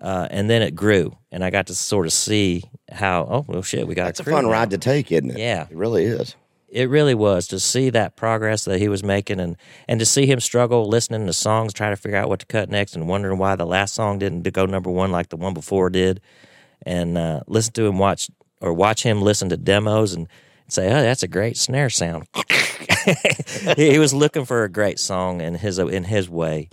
Uh, 0.00 0.28
and 0.30 0.48
then 0.48 0.62
it 0.62 0.76
grew, 0.76 1.16
and 1.32 1.42
I 1.42 1.50
got 1.50 1.66
to 1.66 1.74
sort 1.74 2.06
of 2.06 2.12
see 2.12 2.62
how. 2.88 3.26
Oh 3.28 3.44
well, 3.48 3.62
shit, 3.62 3.84
we 3.88 3.96
got 3.96 4.04
That's 4.04 4.20
a 4.20 4.24
fun 4.24 4.44
now. 4.44 4.52
ride 4.52 4.70
to 4.70 4.78
take, 4.78 5.10
isn't 5.10 5.32
it? 5.32 5.38
Yeah. 5.38 5.66
It 5.68 5.76
really 5.76 6.04
is. 6.04 6.36
It 6.70 6.90
really 6.90 7.14
was 7.14 7.46
to 7.48 7.58
see 7.58 7.90
that 7.90 8.16
progress 8.16 8.64
that 8.64 8.78
he 8.78 8.88
was 8.88 9.02
making, 9.02 9.40
and 9.40 9.56
and 9.86 9.98
to 10.00 10.06
see 10.06 10.26
him 10.26 10.40
struggle 10.40 10.86
listening 10.86 11.26
to 11.26 11.32
songs, 11.32 11.72
trying 11.72 11.92
to 11.92 11.96
figure 11.96 12.18
out 12.18 12.28
what 12.28 12.40
to 12.40 12.46
cut 12.46 12.68
next, 12.68 12.94
and 12.94 13.08
wondering 13.08 13.38
why 13.38 13.56
the 13.56 13.66
last 13.66 13.94
song 13.94 14.18
didn't 14.18 14.42
go 14.52 14.66
number 14.66 14.90
one 14.90 15.10
like 15.10 15.30
the 15.30 15.36
one 15.36 15.54
before 15.54 15.88
did, 15.88 16.20
and 16.84 17.16
uh, 17.16 17.40
listen 17.46 17.72
to 17.74 17.86
him 17.86 17.98
watch 17.98 18.30
or 18.60 18.72
watch 18.72 19.02
him 19.02 19.22
listen 19.22 19.48
to 19.48 19.56
demos 19.56 20.12
and 20.12 20.28
say, 20.68 20.88
"Oh, 20.88 21.02
that's 21.02 21.22
a 21.22 21.28
great 21.28 21.56
snare 21.56 21.90
sound." 21.90 22.26
he, 23.76 23.98
was 23.98 24.12
looking 24.12 24.44
for 24.44 24.64
a 24.64 24.68
great 24.68 24.98
song 24.98 25.40
in 25.40 25.54
his 25.54 25.78
in 25.78 26.04
his 26.04 26.28
way, 26.28 26.68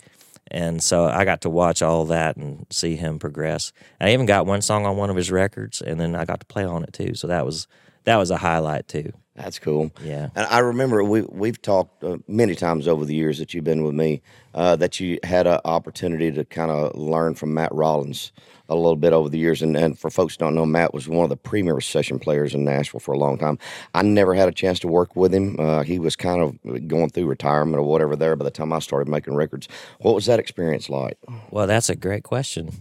and 0.52 0.82
so 0.84 1.06
I 1.06 1.26
got 1.26 1.42
to 1.42 1.50
watch 1.50 1.82
all 1.82 2.06
that 2.06 2.36
and 2.36 2.66
see 2.70 2.96
him 2.96 3.20
progress. 3.20 3.72
I 4.00 4.14
even 4.14 4.26
got 4.26 4.46
one 4.46 4.62
song 4.62 4.86
on 4.86 4.98
one 4.98 5.10
of 5.10 5.16
his 5.16 5.32
records, 5.32 5.82
and 5.82 6.00
then 6.00 6.16
I 6.16 6.26
got 6.26 6.40
to 6.42 6.46
play 6.46 6.66
on 6.66 6.84
it 6.84 6.94
too. 6.94 7.16
So 7.16 7.28
that 7.28 7.46
was 7.46 7.68
that 8.04 8.18
was 8.18 8.32
a 8.32 8.38
highlight 8.38 8.88
too. 8.88 9.14
That's 9.36 9.60
cool. 9.60 9.92
Yeah. 10.02 10.30
And 10.34 10.48
I 10.48 10.60
remember 10.60 11.04
we 11.04 11.24
we've 11.24 11.62
talked 11.62 12.04
uh, 12.04 12.18
many 12.28 12.56
times 12.56 12.88
over 12.88 13.04
the 13.04 13.16
years 13.16 13.38
that 13.40 13.54
you've 13.54 13.66
been 13.66 13.84
with 13.84 13.94
me 13.94 14.22
uh, 14.54 14.78
that 14.78 15.02
you 15.02 15.20
had 15.24 15.46
an 15.46 15.60
opportunity 15.66 16.32
to 16.32 16.46
kind 16.46 16.72
of 16.72 16.96
learn 16.96 17.36
from 17.36 17.54
Matt 17.54 17.74
Rollings 17.74 18.32
a 18.70 18.76
little 18.76 18.96
bit 18.96 19.12
over 19.12 19.28
the 19.28 19.38
years. 19.38 19.62
And, 19.62 19.76
and 19.76 20.00
for 20.00 20.10
folks 20.10 20.36
who 20.36 20.40
don't 20.40 20.56
know, 20.56 20.66
Matt 20.66 20.94
was 20.94 21.10
one 21.10 21.26
of 21.26 21.30
the 21.30 21.36
premier 21.36 21.82
session 21.82 22.18
players 22.18 22.56
in 22.56 22.64
Nashville 22.64 23.02
for 23.02 23.14
a 23.14 23.18
long 23.18 23.38
time. 23.38 23.60
I 23.94 24.04
never 24.04 24.34
had 24.34 24.48
a 24.48 24.54
chance 24.54 24.80
to 24.80 24.88
work 24.88 25.18
with 25.18 25.34
him. 25.34 25.60
Uh, 25.60 25.84
he 25.84 26.00
was 26.00 26.16
kind 26.16 26.42
of 26.42 26.88
going 26.88 27.10
through 27.10 27.26
retirement 27.26 27.78
or 27.78 27.84
whatever 27.84 28.16
there 28.16 28.38
by 28.38 28.46
the 28.46 28.52
time 28.52 28.72
I 28.72 28.80
started 28.80 29.10
making 29.10 29.36
records. 29.36 29.68
What 30.00 30.16
was 30.16 30.28
that 30.28 30.40
experience 30.40 30.90
like? 30.90 31.18
Well, 31.52 31.68
that's 31.68 31.90
a 31.90 31.96
great 31.96 32.24
question. 32.24 32.72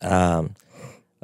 Um, 0.00 0.56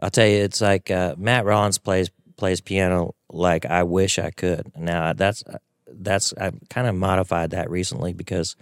I'll 0.00 0.10
tell 0.10 0.28
you, 0.28 0.44
it's 0.44 0.60
like 0.60 0.92
uh, 0.92 1.16
Matt 1.18 1.44
Rollings 1.44 1.78
plays 1.78 2.08
plays 2.38 2.60
piano 2.60 3.14
like 3.28 3.66
I 3.66 3.82
wish 3.82 4.18
I 4.18 4.30
could. 4.30 4.72
Now 4.76 5.12
that's 5.12 5.44
that's 5.86 6.32
I 6.38 6.52
kind 6.70 6.86
of 6.86 6.94
modified 6.94 7.50
that 7.50 7.70
recently 7.70 8.12
because 8.12 8.56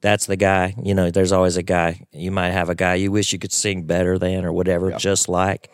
that's 0.00 0.26
the 0.26 0.36
guy. 0.36 0.74
You 0.82 0.94
know, 0.94 1.10
there's 1.10 1.32
always 1.32 1.56
a 1.56 1.62
guy. 1.62 2.06
You 2.12 2.30
might 2.30 2.50
have 2.50 2.68
a 2.68 2.74
guy 2.74 2.94
you 2.94 3.12
wish 3.12 3.32
you 3.32 3.38
could 3.38 3.52
sing 3.52 3.84
better 3.84 4.18
than 4.18 4.44
or 4.44 4.52
whatever, 4.52 4.92
just 4.92 5.28
like. 5.28 5.70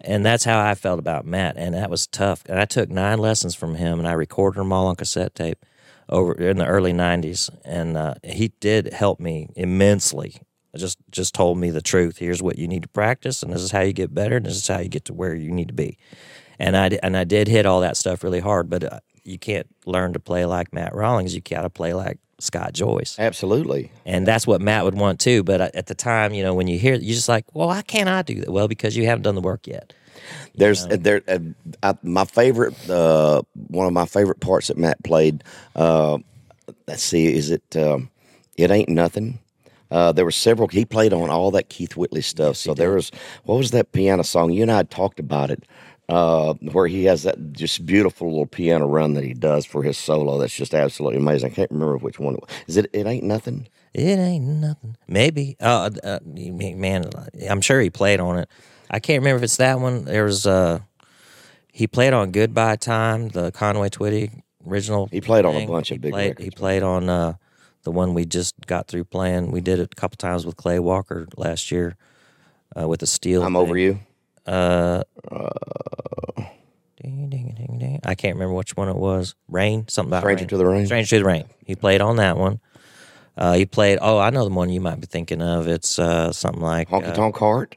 And 0.00 0.24
that's 0.24 0.44
how 0.44 0.64
I 0.64 0.74
felt 0.74 0.98
about 0.98 1.26
Matt, 1.26 1.56
and 1.56 1.74
that 1.74 1.90
was 1.90 2.06
tough. 2.06 2.44
And 2.46 2.60
I 2.60 2.64
took 2.64 2.90
nine 2.90 3.18
lessons 3.18 3.54
from 3.54 3.74
him, 3.74 3.98
and 3.98 4.06
I 4.06 4.12
recorded 4.12 4.60
them 4.60 4.72
all 4.72 4.86
on 4.86 4.94
cassette 4.96 5.34
tape 5.34 5.64
over 6.08 6.32
in 6.34 6.58
the 6.58 6.66
early 6.66 6.92
'90s. 6.92 7.50
And 7.64 7.96
uh, 7.96 8.14
he 8.22 8.48
did 8.60 8.92
help 8.92 9.18
me 9.18 9.48
immensely. 9.56 10.36
Just 10.76 10.98
just 11.10 11.34
told 11.34 11.58
me 11.58 11.70
the 11.70 11.80
truth. 11.80 12.18
Here's 12.18 12.42
what 12.42 12.58
you 12.58 12.68
need 12.68 12.82
to 12.82 12.88
practice, 12.88 13.42
and 13.42 13.52
this 13.52 13.62
is 13.62 13.70
how 13.70 13.80
you 13.80 13.94
get 13.94 14.14
better, 14.14 14.36
and 14.36 14.46
this 14.46 14.56
is 14.56 14.68
how 14.68 14.78
you 14.78 14.90
get 14.90 15.06
to 15.06 15.14
where 15.14 15.34
you 15.34 15.50
need 15.50 15.68
to 15.68 15.74
be. 15.74 15.96
And 16.58 16.76
I 16.76 16.98
and 17.02 17.16
I 17.16 17.24
did 17.24 17.48
hit 17.48 17.66
all 17.66 17.80
that 17.80 17.96
stuff 17.96 18.24
really 18.24 18.40
hard, 18.40 18.70
but 18.70 18.84
uh, 18.84 19.00
you 19.24 19.38
can't 19.38 19.66
learn 19.84 20.12
to 20.12 20.20
play 20.20 20.44
like 20.46 20.72
Matt 20.72 20.94
Rollings. 20.94 21.34
You 21.34 21.40
got 21.40 21.62
to 21.62 21.70
play 21.70 21.92
like 21.92 22.18
Scott 22.38 22.74
Joyce 22.74 23.18
Absolutely. 23.18 23.90
and 24.04 24.26
that's 24.26 24.46
what 24.46 24.60
Matt 24.60 24.84
would 24.84 24.94
want 24.94 25.20
too. 25.20 25.42
But 25.42 25.60
uh, 25.60 25.70
at 25.74 25.86
the 25.86 25.94
time, 25.94 26.34
you 26.34 26.42
know, 26.42 26.54
when 26.54 26.68
you 26.68 26.78
hear, 26.78 26.94
you're 26.94 27.14
just 27.14 27.28
like, 27.28 27.46
well, 27.54 27.68
why 27.68 27.80
can't 27.82 28.08
I 28.08 28.22
do 28.22 28.40
that? 28.40 28.50
Well, 28.50 28.68
because 28.68 28.96
you 28.96 29.06
haven't 29.06 29.22
done 29.22 29.34
the 29.34 29.40
work 29.40 29.66
yet. 29.66 29.92
There's 30.54 30.86
there 30.86 31.22
uh, 31.28 31.38
I, 31.82 31.94
my 32.02 32.24
favorite 32.24 32.74
uh, 32.90 33.42
one 33.68 33.86
of 33.86 33.92
my 33.92 34.06
favorite 34.06 34.40
parts 34.40 34.68
that 34.68 34.78
Matt 34.78 35.02
played. 35.04 35.44
Uh, 35.74 36.18
let's 36.86 37.02
see, 37.02 37.34
is 37.34 37.50
it? 37.50 37.76
Um, 37.76 38.10
it 38.56 38.70
ain't 38.70 38.88
nothing. 38.88 39.38
Uh, 39.90 40.12
there 40.12 40.24
were 40.24 40.32
several. 40.32 40.68
He 40.68 40.84
played 40.84 41.12
on 41.12 41.30
all 41.30 41.50
that 41.52 41.68
Keith 41.68 41.96
Whitley 41.96 42.22
stuff. 42.22 42.56
so 42.56 42.74
there 42.74 42.92
was 42.92 43.12
what 43.44 43.56
was 43.56 43.70
that 43.70 43.92
piano 43.92 44.24
song? 44.24 44.50
You 44.50 44.62
and 44.62 44.72
I 44.72 44.78
had 44.78 44.90
talked 44.90 45.20
about 45.20 45.50
it, 45.50 45.64
uh, 46.08 46.54
where 46.54 46.86
he 46.86 47.04
has 47.04 47.24
that 47.24 47.52
just 47.52 47.84
beautiful 47.84 48.28
little 48.28 48.46
piano 48.46 48.86
run 48.86 49.14
that 49.14 49.24
he 49.24 49.34
does 49.34 49.66
for 49.66 49.82
his 49.82 49.98
solo. 49.98 50.38
That's 50.38 50.54
just 50.54 50.74
absolutely 50.74 51.18
amazing. 51.18 51.50
I 51.50 51.54
can't 51.54 51.70
remember 51.70 51.96
which 51.98 52.18
one. 52.18 52.34
It 52.34 52.40
was. 52.40 52.50
Is 52.68 52.76
it? 52.76 52.90
It 52.92 53.06
ain't 53.06 53.24
nothing. 53.24 53.68
It 53.92 54.18
ain't 54.18 54.44
nothing. 54.44 54.96
Maybe. 55.08 55.56
Uh, 55.60 55.90
uh, 56.04 56.18
man, 56.24 57.10
I'm 57.48 57.60
sure 57.60 57.80
he 57.80 57.90
played 57.90 58.20
on 58.20 58.38
it. 58.38 58.48
I 58.90 59.00
can't 59.00 59.20
remember 59.20 59.38
if 59.38 59.42
it's 59.44 59.56
that 59.56 59.80
one. 59.80 60.04
There 60.04 60.24
was 60.24 60.46
uh, 60.46 60.80
he 61.72 61.86
played 61.86 62.12
on 62.12 62.30
Goodbye 62.30 62.76
Time, 62.76 63.28
the 63.28 63.50
Conway 63.50 63.88
Twitty 63.88 64.42
original. 64.66 65.08
He 65.10 65.20
played 65.20 65.44
on 65.44 65.54
a 65.54 65.58
thing. 65.58 65.68
bunch 65.68 65.90
of 65.90 65.96
He 65.96 65.98
big 65.98 66.12
played, 66.12 66.28
records. 66.28 66.44
He 66.44 66.50
played 66.50 66.82
on 66.84 67.08
uh, 67.08 67.34
the 67.82 67.90
one 67.90 68.14
we 68.14 68.24
just 68.24 68.54
got 68.66 68.86
through 68.86 69.04
playing. 69.04 69.50
We 69.50 69.60
did 69.60 69.80
it 69.80 69.92
a 69.92 69.96
couple 69.96 70.16
times 70.16 70.46
with 70.46 70.56
Clay 70.56 70.78
Walker 70.78 71.26
last 71.36 71.70
year 71.72 71.96
uh, 72.80 72.86
with 72.86 73.00
the 73.00 73.06
steel. 73.06 73.42
I'm 73.42 73.56
over 73.56 73.76
you. 73.76 73.98
Uh, 74.46 75.02
ding, 77.02 77.28
ding, 77.30 77.54
ding, 77.56 77.78
ding. 77.78 78.00
I 78.04 78.14
can't 78.14 78.34
remember 78.34 78.54
which 78.54 78.76
one 78.76 78.88
it 78.88 78.96
was. 78.96 79.34
Rain, 79.48 79.88
something 79.88 80.10
about 80.10 80.22
Stranger 80.22 80.42
rain. 80.42 80.48
to 80.48 80.56
the 80.56 80.66
Rain. 80.66 80.86
Stranger 80.86 81.08
to 81.10 81.18
the 81.18 81.24
Rain. 81.24 81.44
He 81.64 81.74
played 81.74 82.00
on 82.00 82.16
that 82.16 82.36
one. 82.36 82.60
Uh, 83.36 83.54
he 83.54 83.66
played. 83.66 83.98
Oh, 84.00 84.18
I 84.18 84.30
know 84.30 84.44
the 84.48 84.54
one 84.54 84.70
you 84.70 84.80
might 84.80 85.00
be 85.00 85.06
thinking 85.06 85.42
of. 85.42 85.68
It's 85.68 85.98
uh, 85.98 86.32
something 86.32 86.62
like 86.62 86.88
Honky 86.88 87.08
uh, 87.10 87.14
Tonk 87.14 87.36
Heart. 87.36 87.76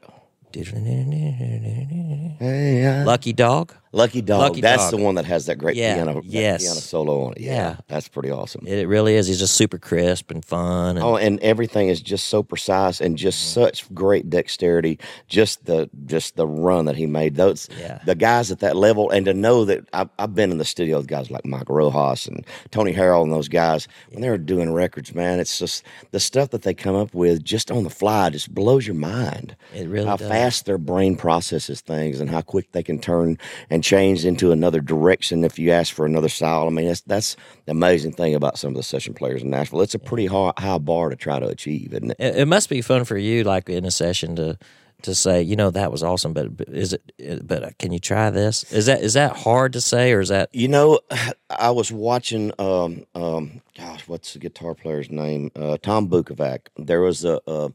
Hey, 2.38 2.86
uh, 2.86 3.04
Lucky 3.04 3.32
Dog. 3.32 3.74
Lucky 3.92 4.20
Dog. 4.22 4.40
Lucky 4.40 4.60
that's 4.60 4.90
Dog. 4.90 4.98
the 4.98 5.04
one 5.04 5.16
that 5.16 5.24
has 5.24 5.46
that 5.46 5.56
great 5.56 5.76
Yeah, 5.76 5.94
piano, 5.96 6.20
yes. 6.24 6.62
piano 6.62 6.78
solo 6.80 7.24
on 7.24 7.32
it. 7.32 7.40
Yeah, 7.40 7.52
Yeah. 7.54 7.76
that's 7.88 8.06
pretty 8.08 8.30
awesome. 8.30 8.64
It, 8.66 8.78
it 8.78 8.86
really 8.86 9.14
is. 9.16 9.26
He's 9.26 9.40
just 9.40 9.54
super 9.56 9.78
crisp 9.78 10.30
and 10.30 10.44
fun. 10.44 10.96
And, 10.96 11.04
Oh, 11.04 11.16
and 11.16 11.40
everything 11.40 11.88
is 11.88 12.00
just 12.00 12.26
so 12.26 12.42
precise 12.42 13.00
and 13.00 13.16
just 13.18 13.30
Mm-hmm. 13.40 13.60
such 13.64 13.92
great 13.94 14.30
dexterity. 14.30 14.98
Just 15.28 15.64
the 15.66 15.90
just 16.06 16.36
the 16.36 16.46
run 16.46 16.84
that 16.84 16.96
he 16.96 17.06
made. 17.06 17.34
Those 17.34 17.68
Yeah. 17.80 17.98
the 18.06 18.14
guys 18.14 18.50
at 18.52 18.60
that 18.60 18.76
level, 18.76 19.10
and 19.10 19.24
to 19.26 19.34
know 19.34 19.64
that 19.64 19.88
I've, 19.92 20.08
I've 20.18 20.34
been 20.34 20.50
in 20.52 20.58
the 20.58 20.64
studio 20.64 20.98
with 20.98 21.06
guys 21.08 21.30
like 21.30 21.44
Mike 21.44 21.68
Rojas 21.68 22.26
and 22.26 22.44
Tony 22.70 22.92
Harrell 22.92 23.22
and 23.24 23.32
those 23.32 23.48
guys 23.48 23.88
when 24.10 24.20
they 24.22 24.30
were 24.30 24.38
doing 24.38 24.72
records. 24.72 25.14
Man, 25.14 25.40
it's 25.40 25.58
just 25.58 25.82
the 26.12 26.20
stuff 26.20 26.50
that 26.50 26.62
they 26.62 26.74
come 26.74 26.94
up 26.94 27.12
with 27.12 27.42
just 27.42 27.70
on 27.72 27.82
the 27.82 27.90
fly 27.90 28.30
just 28.30 28.54
blows 28.54 28.86
your 28.86 28.94
mind. 28.96 29.56
It 29.74 29.88
really 29.88 30.06
how 30.06 30.16
does. 30.16 30.28
fast 30.28 30.66
their 30.66 30.78
brain 30.78 31.16
processes 31.16 31.80
things 31.80 32.20
and 32.20 32.30
how 32.30 32.40
quick 32.42 32.70
they 32.72 32.82
can 32.84 32.98
turn 33.00 33.36
and 33.68 33.79
change 33.82 34.24
into 34.24 34.52
another 34.52 34.80
direction 34.80 35.44
if 35.44 35.58
you 35.58 35.70
ask 35.70 35.94
for 35.94 36.06
another 36.06 36.28
style. 36.28 36.66
I 36.66 36.70
mean, 36.70 36.86
that's 36.86 37.00
that's 37.02 37.36
the 37.66 37.72
amazing 37.72 38.12
thing 38.12 38.34
about 38.34 38.58
some 38.58 38.68
of 38.68 38.76
the 38.76 38.82
session 38.82 39.14
players 39.14 39.42
in 39.42 39.50
Nashville. 39.50 39.82
It's 39.82 39.94
a 39.94 39.98
pretty 39.98 40.26
high, 40.26 40.52
high 40.58 40.78
bar 40.78 41.10
to 41.10 41.16
try 41.16 41.38
to 41.38 41.48
achieve, 41.48 41.92
isn't 41.92 42.12
it? 42.12 42.16
it, 42.18 42.36
it 42.36 42.46
must 42.46 42.68
be 42.68 42.82
fun 42.82 43.04
for 43.04 43.16
you, 43.18 43.44
like 43.44 43.68
in 43.68 43.84
a 43.84 43.90
session, 43.90 44.36
to 44.36 44.58
to 45.02 45.14
say, 45.14 45.40
you 45.40 45.56
know, 45.56 45.70
that 45.70 45.90
was 45.90 46.02
awesome, 46.02 46.34
but, 46.34 46.48
is 46.68 46.92
it? 46.92 47.46
But 47.46 47.64
uh, 47.64 47.70
can 47.78 47.90
you 47.90 47.98
try 47.98 48.28
this? 48.28 48.70
Is 48.72 48.86
that 48.86 49.00
is 49.00 49.14
that 49.14 49.36
hard 49.36 49.72
to 49.72 49.80
say, 49.80 50.12
or 50.12 50.20
is 50.20 50.28
that? 50.28 50.54
You 50.54 50.68
know, 50.68 51.00
I 51.50 51.70
was 51.70 51.90
watching. 51.90 52.52
Um, 52.58 53.04
um, 53.14 53.62
gosh, 53.76 54.06
what's 54.06 54.34
the 54.34 54.38
guitar 54.38 54.74
player's 54.74 55.10
name? 55.10 55.50
Uh, 55.56 55.76
Tom 55.82 56.08
Bukovac. 56.08 56.68
There 56.76 57.00
was 57.00 57.24
a, 57.24 57.40
uh 57.48 57.70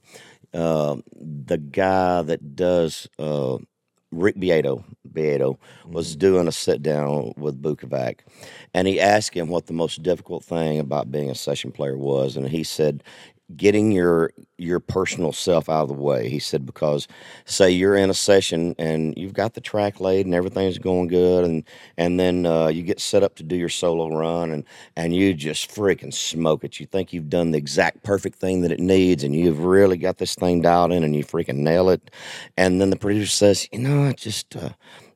uh, 0.56 0.96
the 1.14 1.58
guy 1.58 2.22
that 2.22 2.56
does 2.56 3.10
uh, 3.20 3.58
Rick 4.16 4.40
Beato. 4.40 4.84
Beato 5.14 5.58
was 5.86 6.12
mm-hmm. 6.12 6.20
doing 6.20 6.48
a 6.48 6.52
sit 6.52 6.82
down 6.82 7.34
with 7.38 7.62
Bukovac, 7.62 8.20
and 8.74 8.88
he 8.88 9.00
asked 9.00 9.34
him 9.34 9.48
what 9.48 9.68
the 9.68 9.74
most 9.74 10.04
difficult 10.04 10.44
thing 10.44 10.80
about 10.80 11.12
being 11.12 11.30
a 11.30 11.36
session 11.36 11.72
player 11.72 11.98
was, 11.98 12.36
and 12.36 12.48
he 12.48 12.64
said, 12.64 13.04
"Getting 13.56 13.92
your 13.92 14.32
your 14.58 14.80
personal 14.80 15.32
self 15.32 15.70
out 15.70 15.84
of 15.84 15.88
the 15.90 15.94
way." 15.94 16.30
He 16.30 16.40
said 16.40 16.66
because, 16.66 17.08
say 17.46 17.70
you're 17.70 17.96
in 17.96 18.10
a 18.10 18.14
session 18.14 18.74
and 18.80 19.14
you've 19.18 19.34
got 19.34 19.54
the 19.54 19.62
track 19.62 20.00
laid 20.00 20.26
and 20.26 20.34
everything's 20.34 20.80
going 20.80 21.08
good, 21.08 21.46
and 21.46 21.64
and 21.98 22.20
then 22.20 22.46
uh, 22.46 22.68
you 22.68 22.82
get 22.84 23.00
set 23.00 23.24
up 23.24 23.36
to 23.36 23.44
do 23.44 23.56
your 23.56 23.70
solo 23.70 24.10
run, 24.10 24.52
and 24.52 24.64
and 24.96 25.16
you 25.16 25.34
just 25.34 25.70
freaking 25.70 26.14
smoke 26.14 26.64
it. 26.64 26.80
You 26.80 26.88
think 26.88 27.14
you've 27.14 27.30
done 27.30 27.52
the 27.52 27.58
exact 27.60 28.04
perfect 28.04 28.40
thing 28.40 28.62
that 28.62 28.72
it 28.72 28.80
needs, 28.80 29.24
and 29.24 29.36
you've 29.36 29.64
really 29.64 29.98
got 29.98 30.18
this 30.18 30.36
thing 30.36 30.62
dialed 30.62 30.92
in, 30.92 31.04
and 31.04 31.16
you 31.16 31.24
freaking 31.24 31.58
nail 31.58 31.90
it, 31.90 32.12
and 32.58 32.82
then 32.82 32.90
the 32.90 32.96
producer 32.96 33.30
says, 33.30 33.68
"You 33.72 33.80
know, 33.80 34.04
I 34.04 34.14
just." 34.14 34.56
Uh, 34.56 34.70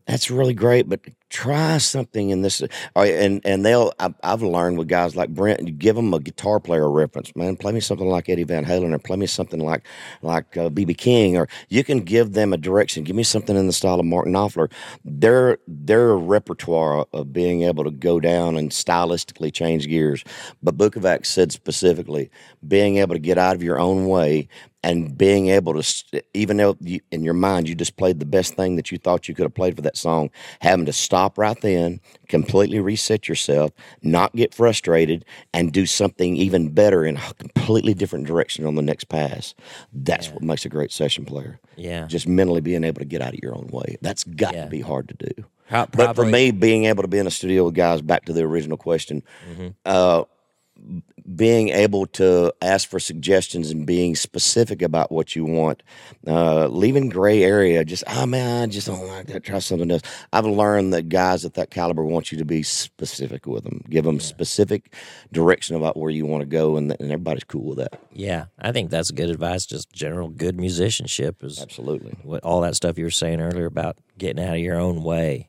that's 0.07 0.31
really 0.31 0.55
great, 0.55 0.89
but 0.89 1.01
try 1.29 1.77
something 1.79 2.29
in 2.31 2.41
this. 2.41 2.62
uh, 2.62 2.67
And 3.01 3.41
and 3.45 3.65
they'll. 3.65 3.93
I've, 4.00 4.15
I've 4.24 4.41
learned 4.43 4.77
with 4.77 4.88
guys 4.88 5.15
like 5.15 5.29
Brent. 5.29 5.65
You 5.67 5.71
give 5.74 5.95
them 5.95 6.13
a 6.13 6.19
guitar 6.19 6.59
player 6.59 6.89
reference, 6.89 7.36
man. 7.36 7.57
Play 7.57 7.74
me 7.74 7.79
something 7.79 8.07
like 8.09 8.29
Eddie 8.29 8.43
Van 8.43 8.65
Halen, 8.65 8.93
or 8.93 9.00
play 9.00 9.17
me 9.17 9.27
something 9.27 9.59
like 9.59 9.86
like 10.21 10.57
uh, 10.57 10.69
BB 10.69 10.98
King, 10.98 11.38
or 11.38 11.48
you 11.69 11.83
can 11.83 12.01
give 12.01 12.33
them 12.33 12.53
a 12.53 12.57
direction. 12.57 13.03
Give 13.03 13.15
me 13.15 13.24
something 13.24 13.55
in 13.55 13.67
the 13.67 13.74
style 13.74 14.00
of 14.00 14.05
Martin 14.05 14.33
Knopfler. 14.33 14.71
Their 15.05 15.57
their 15.67 16.15
repertoire 16.17 17.05
of 17.13 17.33
being 17.33 17.63
able 17.63 17.83
to 17.83 17.91
go 17.91 18.19
down 18.19 18.57
and 18.57 18.71
stylistically 18.71 19.53
change 19.53 19.88
gears. 19.88 20.24
But 20.63 20.77
Bukovac 20.77 21.25
said 21.25 21.51
specifically, 21.51 22.29
being 22.67 22.98
able 22.98 23.15
to 23.15 23.19
get 23.19 23.38
out 23.38 23.55
of 23.55 23.63
your 23.63 23.79
own 23.79 24.07
way 24.07 24.48
and 24.83 25.17
being 25.17 25.50
able 25.50 25.81
to, 25.81 26.24
even 26.33 26.57
though 26.57 26.77
you, 26.81 27.00
in 27.12 27.24
your 27.24 27.33
mind 27.33 27.67
you 27.67 27.75
just 27.75 27.98
played 27.98 28.19
the 28.19 28.25
best 28.25 28.55
thing 28.55 28.75
that 28.77 28.91
you 28.91 28.98
thought 28.98 29.27
you 29.27 29.36
could 29.36 29.43
have 29.43 29.53
played 29.53 29.75
for 29.75 29.81
that 29.81 29.98
song, 29.98 30.29
having 30.62 30.86
to 30.86 30.93
stop 30.93 31.19
right 31.38 31.60
then, 31.62 32.00
completely 32.28 32.80
reset 32.80 33.28
yourself, 33.28 33.72
not 34.02 34.34
get 34.36 34.54
frustrated, 34.54 35.26
and 35.54 35.72
do 35.74 35.86
something 35.86 36.36
even 36.38 36.70
better 36.70 37.06
in 37.06 37.18
a 37.18 37.34
completely 37.36 37.94
different 37.94 38.26
direction 38.28 38.66
on 38.66 38.76
the 38.76 38.82
next 38.82 39.06
pass. 39.06 39.54
That's 39.94 40.30
what 40.30 40.42
makes 40.44 40.66
a 40.66 40.70
great 40.70 40.92
session 40.92 41.26
player. 41.26 41.60
Yeah. 41.76 42.06
Just 42.08 42.28
mentally 42.28 42.62
being 42.62 42.84
able 42.84 43.00
to 43.00 43.06
get 43.06 43.22
out 43.22 43.34
of 43.34 43.40
your 43.42 43.56
own 43.56 43.68
way. 43.72 43.98
That's 44.02 44.24
got 44.24 44.54
Yeah. 44.54 44.64
to 44.66 44.70
be 44.70 44.82
hard 44.82 45.10
to 45.10 45.16
do. 45.34 45.46
But 45.72 46.16
for 46.16 46.26
me, 46.26 46.52
being 46.52 46.86
able 46.86 47.04
to 47.04 47.08
be 47.08 47.20
in 47.20 47.28
a 47.28 47.32
studio 47.32 47.66
with 47.66 47.76
guys, 47.76 48.02
back 48.02 48.26
to 48.26 48.34
the 48.34 48.42
original 48.44 48.78
question, 48.78 49.22
Mm-hmm. 49.52 49.68
uh, 49.86 50.24
being 51.36 51.69
able 51.69 52.05
to 52.07 52.51
ask 52.62 52.89
for 52.89 53.00
suggestions 53.00 53.69
and 53.69 53.86
being 53.86 54.15
specific 54.15 54.81
about 54.81 55.12
what 55.12 55.36
you 55.36 55.45
want, 55.45 55.83
uh, 56.27 56.67
leaving 56.67 57.09
gray 57.09 57.43
area, 57.43 57.86
just, 57.86 58.03
oh 58.07 58.25
man, 58.25 58.63
I 58.63 58.67
just 58.67 58.88
don't 58.88 59.07
like 59.07 59.27
that, 59.27 59.43
try 59.43 59.59
something 59.59 59.91
else. 59.91 60.01
I've 60.33 60.45
learned 60.45 60.93
that 60.93 61.09
guys 61.09 61.45
at 61.45 61.53
that 61.55 61.69
caliber 61.69 62.03
want 62.03 62.31
you 62.31 62.38
to 62.39 62.45
be 62.45 62.63
specific 62.63 63.45
with 63.45 63.63
them, 63.63 63.83
give 63.89 64.05
them 64.05 64.19
specific 64.19 64.93
direction 65.31 65.75
about 65.75 65.98
where 65.98 66.09
you 66.09 66.25
want 66.25 66.41
to 66.41 66.48
go, 66.48 66.77
and, 66.77 66.91
and 67.00 67.12
everybody's 67.12 67.43
cool 67.43 67.65
with 67.65 67.77
that. 67.77 68.00
Yeah, 68.12 68.45
I 68.59 68.71
think 68.71 68.89
that's 68.89 69.12
good 69.12 69.29
advice. 69.29 69.65
Just 69.65 69.91
general 69.91 70.29
good 70.29 70.59
musicianship 70.59 71.43
is 71.43 71.62
Absolutely. 71.62 72.17
what 72.24 72.43
all 72.43 72.62
that 72.62 72.75
stuff 72.75 72.98
you 72.98 73.03
were 73.03 73.12
saying 73.12 73.41
earlier 73.41 73.65
about 73.65 73.98
getting 74.17 74.43
out 74.43 74.55
of 74.55 74.62
your 74.62 74.79
own 74.79 75.03
way. 75.03 75.49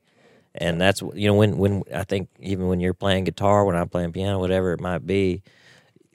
And 0.54 0.80
that's 0.80 1.00
you 1.14 1.28
know 1.28 1.34
when 1.34 1.58
when 1.58 1.82
I 1.94 2.04
think 2.04 2.28
even 2.40 2.66
when 2.68 2.80
you're 2.80 2.94
playing 2.94 3.24
guitar, 3.24 3.64
when 3.64 3.76
I'm 3.76 3.88
playing 3.88 4.12
piano, 4.12 4.38
whatever 4.38 4.72
it 4.72 4.80
might 4.80 5.06
be, 5.06 5.42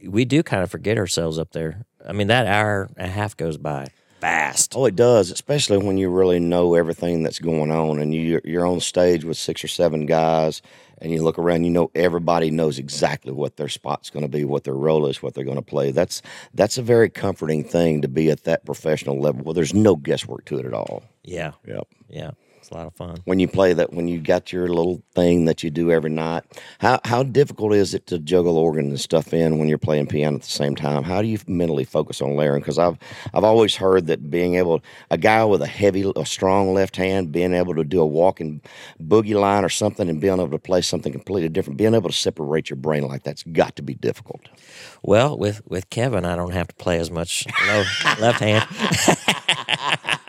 we 0.06 0.26
do 0.26 0.44
kind 0.44 0.62
of 0.64 0.70
forget 0.70 0.98
ourselves 0.98 1.40
up 1.40 1.52
there. 1.52 1.86
I 2.06 2.12
mean, 2.12 2.28
that 2.28 2.46
hour 2.46 2.90
and 2.98 3.08
a 3.08 3.12
half 3.12 3.38
goes 3.38 3.58
by 3.58 3.88
fast. 4.20 4.74
Oh, 4.76 4.86
it 4.86 4.96
does, 4.96 5.32
especially 5.32 5.78
when 5.78 5.98
you 5.98 6.10
really 6.10 6.40
know 6.40 6.74
everything 6.74 7.24
that's 7.24 7.40
going 7.40 7.72
on, 7.72 8.00
and 8.00 8.14
you 8.14 8.42
you're 8.44 8.66
on 8.66 8.80
stage 8.82 9.24
with 9.24 9.38
six 9.38 9.64
or 9.64 9.68
seven 9.70 10.06
guys, 10.06 10.62
and 10.98 11.12
you 11.12 11.24
look 11.24 11.40
around, 11.40 11.64
you 11.64 11.70
know 11.70 11.90
everybody 11.96 12.52
knows 12.52 12.78
exactly 12.78 13.32
what 13.32 13.56
their 13.56 13.70
spot's 13.70 14.10
going 14.10 14.26
to 14.26 14.30
be, 14.30 14.44
what 14.44 14.66
their 14.66 14.74
role 14.74 15.06
is, 15.08 15.24
what 15.24 15.34
they're 15.34 15.44
going 15.46 15.56
to 15.56 15.62
play. 15.62 15.92
That's 15.92 16.22
that's 16.54 16.78
a 16.78 16.82
very 16.82 17.10
comforting 17.10 17.64
thing 17.64 18.02
to 18.02 18.08
be 18.10 18.30
at 18.30 18.44
that 18.44 18.66
professional 18.66 19.20
level. 19.20 19.44
Well, 19.46 19.54
there's 19.54 19.74
no 19.74 19.96
guesswork 19.96 20.46
to 20.46 20.60
it 20.60 20.66
at 20.66 20.74
all. 20.74 21.04
Yeah, 21.24 21.54
Yep. 21.66 21.88
yeah. 22.10 22.32
It's 22.66 22.72
a 22.72 22.78
lot 22.78 22.88
of 22.88 22.96
fun. 22.96 23.18
when 23.26 23.40
you 23.40 23.48
play 23.48 23.74
that 23.74 23.94
when 23.94 24.08
you 24.08 24.20
got 24.20 24.52
your 24.52 24.68
little 24.68 25.04
thing 25.14 25.46
that 25.46 25.62
you 25.62 25.70
do 25.70 25.92
every 25.92 26.10
night 26.10 26.44
how 26.80 27.00
how 27.06 27.22
difficult 27.22 27.74
is 27.74 27.94
it 27.94 28.08
to 28.08 28.18
juggle 28.18 28.58
organ 28.58 28.88
and 28.88 29.00
stuff 29.00 29.36
in 29.36 29.60
when 29.60 29.68
you're 29.68 29.78
playing 29.78 30.08
piano 30.08 30.38
at 30.38 30.42
the 30.42 30.50
same 30.50 30.76
time 30.76 31.04
how 31.04 31.22
do 31.22 31.28
you 31.28 31.38
mentally 31.46 31.84
focus 31.84 32.24
on 32.24 32.36
layering 32.36 32.62
because 32.62 32.80
i've 32.80 32.98
i've 33.36 33.44
always 33.44 33.76
heard 33.76 34.08
that 34.08 34.32
being 34.32 34.56
able 34.56 34.82
a 35.12 35.18
guy 35.18 35.46
with 35.46 35.62
a 35.62 35.68
heavy 35.68 36.12
a 36.16 36.26
strong 36.26 36.74
left 36.74 36.96
hand 36.96 37.32
being 37.32 37.54
able 37.54 37.76
to 37.76 37.84
do 37.84 38.02
a 38.02 38.06
walking 38.06 38.60
boogie 39.00 39.40
line 39.40 39.64
or 39.64 39.70
something 39.70 40.10
and 40.10 40.20
being 40.20 40.34
able 40.34 40.50
to 40.50 40.58
play 40.58 40.82
something 40.82 41.12
completely 41.12 41.50
different 41.50 41.78
being 41.78 41.94
able 41.94 42.10
to 42.10 42.16
separate 42.16 42.68
your 42.68 42.78
brain 42.78 43.04
like 43.04 43.22
that's 43.22 43.44
got 43.44 43.76
to 43.76 43.84
be 43.84 43.94
difficult 43.94 44.42
Well, 45.04 45.38
with 45.38 45.62
with 45.68 45.92
Kevin, 45.92 46.26
I 46.26 46.36
don't 46.36 46.52
have 46.54 46.68
to 46.70 46.76
play 46.76 46.98
as 46.98 47.12
much 47.12 47.46
left 48.20 48.40
hand. 48.40 48.66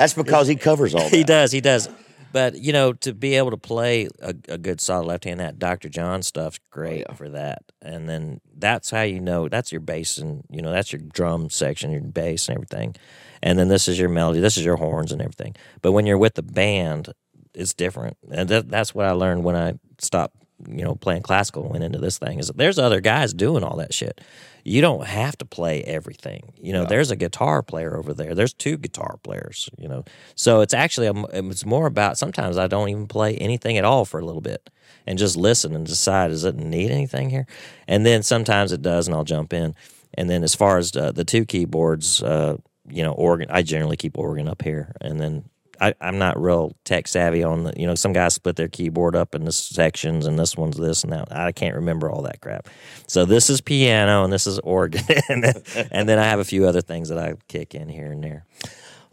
that's 0.00 0.14
because 0.14 0.48
he 0.48 0.56
covers 0.56 0.94
all 0.94 1.02
that 1.10 1.16
he 1.16 1.24
does, 1.24 1.52
he 1.52 1.60
does. 1.60 1.88
But 2.32 2.58
you 2.58 2.72
know, 2.72 2.92
to 2.94 3.12
be 3.12 3.34
able 3.34 3.50
to 3.50 3.56
play 3.56 4.08
a, 4.22 4.34
a 4.48 4.56
good 4.56 4.80
solid 4.80 5.06
left 5.06 5.24
hand, 5.24 5.40
that 5.40 5.58
Dr. 5.58 5.88
John 5.88 6.22
stuff's 6.22 6.58
oh, 6.60 6.66
great 6.70 7.04
yeah. 7.08 7.14
for 7.14 7.28
that. 7.28 7.64
And 7.82 8.08
then 8.08 8.40
that's 8.56 8.90
how 8.90 9.02
you 9.02 9.20
know 9.20 9.48
that's 9.48 9.72
your 9.72 9.80
bass 9.80 10.16
and 10.16 10.44
you 10.48 10.62
know 10.62 10.70
that's 10.70 10.92
your 10.92 11.02
drum 11.12 11.50
section, 11.50 11.90
your 11.90 12.00
bass 12.02 12.48
and 12.48 12.56
everything. 12.56 12.96
And 13.42 13.58
then 13.58 13.68
this 13.68 13.88
is 13.88 13.98
your 13.98 14.08
melody, 14.08 14.40
this 14.40 14.56
is 14.56 14.64
your 14.64 14.76
horns 14.76 15.12
and 15.12 15.20
everything. 15.20 15.56
But 15.82 15.92
when 15.92 16.06
you're 16.06 16.18
with 16.18 16.34
the 16.34 16.42
band, 16.42 17.12
it's 17.54 17.74
different. 17.74 18.16
And 18.30 18.48
that, 18.48 18.68
that's 18.68 18.94
what 18.94 19.06
I 19.06 19.12
learned 19.12 19.44
when 19.44 19.56
I 19.56 19.74
stopped, 19.98 20.36
you 20.68 20.84
know, 20.84 20.94
playing 20.94 21.22
classical 21.22 21.62
and 21.62 21.72
went 21.72 21.84
into 21.84 21.98
this 21.98 22.18
thing. 22.18 22.38
Is 22.38 22.48
that 22.48 22.56
there's 22.56 22.78
other 22.78 23.00
guys 23.00 23.32
doing 23.32 23.64
all 23.64 23.76
that 23.76 23.94
shit. 23.94 24.20
You 24.64 24.80
don't 24.82 25.06
have 25.06 25.38
to 25.38 25.44
play 25.44 25.82
everything. 25.82 26.52
You 26.60 26.72
know, 26.72 26.84
there's 26.84 27.10
a 27.10 27.16
guitar 27.16 27.62
player 27.62 27.96
over 27.96 28.12
there. 28.12 28.34
There's 28.34 28.52
two 28.52 28.76
guitar 28.76 29.18
players. 29.22 29.70
You 29.78 29.88
know, 29.88 30.04
so 30.34 30.60
it's 30.60 30.74
actually 30.74 31.06
a, 31.06 31.14
it's 31.32 31.64
more 31.64 31.86
about. 31.86 32.18
Sometimes 32.18 32.58
I 32.58 32.66
don't 32.66 32.88
even 32.88 33.06
play 33.06 33.36
anything 33.36 33.78
at 33.78 33.84
all 33.84 34.04
for 34.04 34.20
a 34.20 34.24
little 34.24 34.42
bit 34.42 34.68
and 35.06 35.18
just 35.18 35.36
listen 35.36 35.74
and 35.74 35.86
decide 35.86 36.28
does 36.28 36.44
it 36.44 36.56
need 36.56 36.90
anything 36.90 37.30
here, 37.30 37.46
and 37.88 38.04
then 38.04 38.22
sometimes 38.22 38.72
it 38.72 38.82
does, 38.82 39.06
and 39.06 39.14
I'll 39.14 39.24
jump 39.24 39.52
in. 39.52 39.74
And 40.14 40.28
then 40.28 40.42
as 40.42 40.54
far 40.54 40.76
as 40.76 40.94
uh, 40.96 41.12
the 41.12 41.24
two 41.24 41.44
keyboards, 41.44 42.20
uh, 42.22 42.56
you 42.88 43.02
know, 43.02 43.12
organ. 43.12 43.48
I 43.50 43.62
generally 43.62 43.96
keep 43.96 44.18
organ 44.18 44.48
up 44.48 44.62
here, 44.62 44.94
and 45.00 45.20
then 45.20 45.44
I, 45.80 45.94
I'm 46.00 46.18
not 46.18 46.40
real 46.40 46.72
tech 46.84 47.08
savvy 47.08 47.42
on 47.42 47.64
the. 47.64 47.72
You 47.76 47.86
know, 47.86 47.94
some 47.94 48.12
guys 48.12 48.34
split 48.34 48.56
their 48.56 48.68
keyboard 48.68 49.16
up 49.16 49.34
into 49.34 49.50
sections, 49.52 50.26
and 50.26 50.38
this 50.38 50.56
one's 50.56 50.76
this 50.76 51.02
and 51.04 51.12
that. 51.12 51.32
I 51.32 51.52
can't 51.52 51.74
remember 51.74 52.10
all 52.10 52.22
that 52.22 52.40
crap. 52.40 52.68
So 53.06 53.24
this 53.24 53.48
is 53.48 53.60
piano, 53.60 54.22
and 54.22 54.32
this 54.32 54.46
is 54.46 54.58
organ, 54.60 55.04
and 55.28 55.42
then, 55.42 55.62
and 55.90 56.08
then 56.08 56.18
I 56.18 56.24
have 56.24 56.38
a 56.38 56.44
few 56.44 56.66
other 56.66 56.82
things 56.82 57.08
that 57.08 57.18
I 57.18 57.34
kick 57.48 57.74
in 57.74 57.88
here 57.88 58.12
and 58.12 58.22
there. 58.22 58.44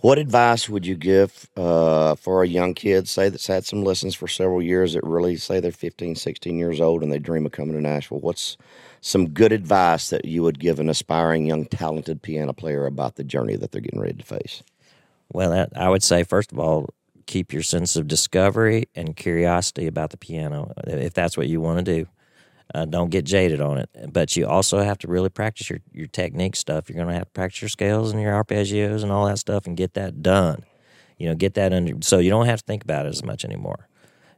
What 0.02 0.20
advice 0.20 0.70
would 0.70 0.86
you 0.86 0.96
give 0.96 1.50
uh, 1.58 2.14
for 2.14 2.44
a 2.44 2.48
young 2.48 2.76
kid, 2.76 3.10
say 3.10 3.30
that's 3.30 3.48
had 3.48 3.66
some 3.66 3.84
lessons 3.84 4.14
for 4.14 4.28
several 4.28 4.62
years, 4.62 4.94
that 4.94 5.04
really 5.04 5.38
say 5.38 5.60
they're 5.60 5.72
15, 5.72 6.16
16 6.16 6.60
years 6.60 6.80
old 6.80 7.02
and 7.02 7.12
they 7.12 7.18
dream 7.18 7.48
of 7.48 7.52
coming 7.52 7.74
to 7.74 7.82
Nashville? 7.82 8.20
What's 8.20 8.58
some 9.02 9.30
good 9.30 9.52
advice 9.52 10.12
that 10.12 10.26
you 10.26 10.44
would 10.44 10.60
give 10.60 10.80
an 10.80 10.90
aspiring 10.90 11.48
young 11.48 11.66
talented 11.66 12.22
piano 12.22 12.54
player 12.54 12.86
about 12.86 13.16
the 13.16 13.24
journey 13.24 13.56
that 13.56 13.72
they're 13.72 13.82
getting 13.82 14.00
ready 14.00 14.14
to 14.20 14.24
face? 14.24 14.62
Well, 15.32 15.68
I 15.76 15.90
would 15.90 16.04
say 16.04 16.24
first 16.24 16.52
of 16.52 16.60
all, 16.60 16.90
keep 17.26 17.54
your 17.54 17.62
sense 17.62 17.96
of 17.96 18.08
discovery 18.08 18.88
and 18.96 19.16
curiosity 19.16 19.86
about 19.86 20.12
the 20.12 20.18
piano, 20.18 20.74
if 20.88 21.14
that's 21.14 21.38
what 21.38 21.48
you 21.48 21.62
want 21.62 21.86
to 21.86 22.04
do. 22.04 22.08
Uh, 22.74 22.86
don't 22.86 23.12
get 23.12 23.24
jaded 23.24 23.62
on 23.62 23.78
it, 23.78 23.90
but 24.12 24.36
you 24.36 24.46
also 24.46 24.80
have 24.80 24.98
to 24.98 25.08
really 25.08 25.30
practice 25.30 25.70
your, 25.70 25.80
your 25.94 26.08
technique 26.08 26.56
stuff. 26.56 26.90
You're 26.90 26.98
going 26.98 27.08
to 27.08 27.14
have 27.14 27.26
to 27.26 27.32
practice 27.32 27.62
your 27.62 27.70
scales 27.70 28.12
and 28.12 28.22
your 28.22 28.34
arpeggios 28.34 29.04
and 29.04 29.12
all 29.12 29.26
that 29.28 29.40
stuff, 29.40 29.66
and 29.68 29.78
get 29.78 29.94
that 29.94 30.22
done. 30.22 30.64
You 31.18 31.30
know, 31.30 31.36
get 31.36 31.54
that 31.54 31.72
under 31.72 31.94
so 32.02 32.20
you 32.20 32.30
don't 32.30 32.46
have 32.46 32.60
to 32.60 32.66
think 32.66 32.84
about 32.84 33.06
it 33.06 33.10
as 33.10 33.24
much 33.24 33.46
anymore. 33.46 33.88